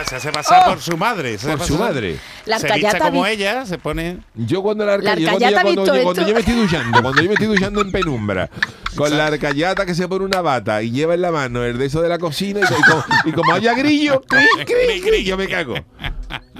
Sea, 0.00 0.04
se 0.04 0.16
hace 0.16 0.32
pasar 0.32 0.64
por 0.66 0.80
su 0.80 0.96
madre. 0.96 1.36
se 1.38 1.48
hace 1.48 1.56
Por 1.58 1.66
su 1.66 1.78
madre. 1.78 2.18
La 2.46 2.58
se 2.58 2.66
arcayata 2.66 2.98
como 3.10 3.24
vi- 3.24 3.30
ella, 3.30 3.66
se 3.66 3.76
pone... 3.78 4.18
Yo 4.34 4.62
cuando 4.62 4.86
la, 4.86 4.94
cuando, 4.98 5.10
arcayata 5.10 5.38
yo- 5.50 5.62
cuando, 5.62 5.84
yo- 5.96 6.02
cuando 6.04 6.26
yo 6.26 6.34
me 6.34 6.40
estoy 6.40 6.54
duchando, 6.54 7.02
cuando 7.02 7.22
yo 7.22 7.28
me 7.28 7.34
estoy 7.34 7.46
duchando 7.48 7.80
en 7.82 7.92
penumbra, 7.92 8.48
con 8.96 9.16
la 9.16 9.26
arcayata 9.26 9.84
que 9.84 9.94
se 9.94 10.08
pone 10.08 10.24
una 10.24 10.40
bata 10.40 10.82
y 10.82 10.90
lleva 10.90 11.14
en 11.14 11.20
la 11.22 11.30
mano 11.30 11.62
el 11.64 11.76
de 11.78 11.86
eso 11.86 12.00
de 12.00 12.08
la 12.08 12.18
cocina 12.18 12.60
y, 12.60 12.62
co- 12.64 12.78
y 12.78 12.82
como, 12.82 13.04
y 13.26 13.32
como 13.32 13.52
haya 13.52 13.74
grillo, 13.74 14.22
cri, 14.22 14.46
cri, 14.64 15.00
cri, 15.02 15.24
yo 15.24 15.36
me 15.36 15.46
cago. 15.48 15.74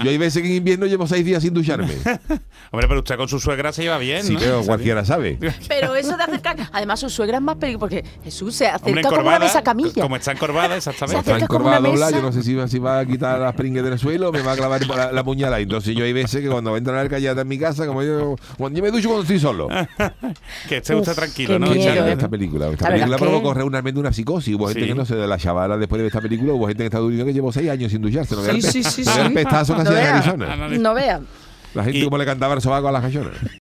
Yo 0.03 0.09
hay 0.09 0.17
veces 0.17 0.41
que 0.41 0.47
en 0.49 0.55
invierno 0.55 0.85
llevo 0.85 1.07
seis 1.07 1.23
días 1.25 1.41
sin 1.43 1.53
ducharme. 1.53 1.93
Hombre, 2.71 2.87
pero 2.87 2.99
usted 2.99 3.17
con 3.17 3.27
su 3.27 3.39
suegra 3.39 3.71
se 3.73 3.83
lleva 3.83 3.97
bien, 3.97 4.23
Sí, 4.23 4.33
¿no? 4.33 4.39
pero 4.39 4.61
cualquiera 4.63 5.03
sabe. 5.05 5.37
Pero 5.67 5.95
eso 5.95 6.15
de 6.17 6.23
acercar. 6.23 6.57
Además, 6.71 6.99
su 6.99 7.09
suegra 7.09 7.37
es 7.37 7.43
más 7.43 7.55
peligrosa 7.57 7.79
porque 7.79 8.05
Jesús 8.23 8.55
se 8.55 8.67
acerca 8.67 8.87
Hombre, 8.87 9.03
como 9.03 9.27
una 9.27 9.39
mesa 9.39 9.61
camilla. 9.61 10.01
Como 10.01 10.15
está 10.15 10.31
encorvada, 10.31 10.69
Se 10.79 10.89
exactamente. 10.89 11.19
acerca 11.19 11.37
Está 11.37 11.47
como 11.47 11.67
una 11.67 11.77
encorvada 11.77 11.91
dobla, 11.91 12.05
mesa. 12.07 12.17
yo 12.17 12.23
no 12.23 12.31
sé 12.31 12.43
si, 12.43 12.53
va- 12.53 12.67
si 12.67 12.79
va 12.79 12.99
a 12.99 13.05
quitar 13.05 13.39
las 13.39 13.53
pringues 13.55 13.83
del 13.83 13.97
suelo 13.99 14.29
o 14.29 14.31
me 14.31 14.41
va 14.41 14.53
a 14.53 14.55
clavar 14.55 14.85
la, 14.87 15.11
la 15.11 15.23
puñalada. 15.23 15.59
Entonces 15.59 15.95
yo 15.95 16.03
hay 16.05 16.13
veces 16.13 16.41
que 16.41 16.47
cuando 16.49 16.75
entra 16.77 16.93
la 16.93 17.01
arcayata 17.01 17.41
en 17.41 17.47
mi 17.47 17.57
casa, 17.57 17.85
como 17.87 18.03
yo, 18.03 18.35
cuando 18.57 18.77
yo 18.77 18.83
me 18.83 18.91
ducho 18.91 19.07
cuando 19.09 19.23
estoy 19.23 19.39
solo. 19.39 19.67
Que 20.69 20.77
esté 20.77 20.95
usted 20.95 21.11
Uf, 21.11 21.17
tranquilo, 21.17 21.53
qué 21.53 21.59
¿no? 21.59 21.71
Miedo, 21.71 22.05
¿eh? 22.07 22.11
esta 22.13 22.29
película. 22.29 22.67
Esta 22.69 22.85
La 22.85 22.89
verdad 22.91 23.05
película 23.07 23.17
que- 23.17 23.23
provocó 23.41 23.53
realmente 23.53 23.99
una 23.99 24.13
psicosis. 24.13 24.55
Hubo 24.55 24.67
gente 24.67 24.81
Sí. 24.81 24.87
que 24.87 24.95
no 24.95 25.05
sé 25.05 25.15
de 25.15 25.27
la 25.27 25.37
chavala 25.37 25.77
después 25.77 25.97
de 25.99 26.03
ver 26.03 26.07
esta 26.09 26.21
película. 26.21 26.53
Hubo 26.53 26.67
gente 26.67 26.83
que 26.83 26.87
está 26.87 26.99
durmiendo 26.99 27.25
que 27.25 27.33
llevó 27.33 27.51
seis 27.51 27.69
años 27.69 27.91
sin 27.91 28.01
ducharse. 28.01 28.35
No 28.35 28.43
Sí, 28.43 28.61
sí, 28.61 28.83
sí, 28.83 29.01
el 29.01 29.27
sí. 29.27 29.33
pestazo 29.33 29.75
No 29.91 30.01
vea. 30.01 30.15
Arizona. 30.17 30.67
No 30.79 30.93
vean. 30.93 31.27
La 31.73 31.83
gente 31.83 31.99
Y- 31.99 32.03
como 32.03 32.17
le 32.17 32.25
cantaba 32.25 32.53
el 32.53 32.61
sobaco 32.61 32.87
a 32.87 32.91
las 32.91 33.01
cachonas. 33.01 33.33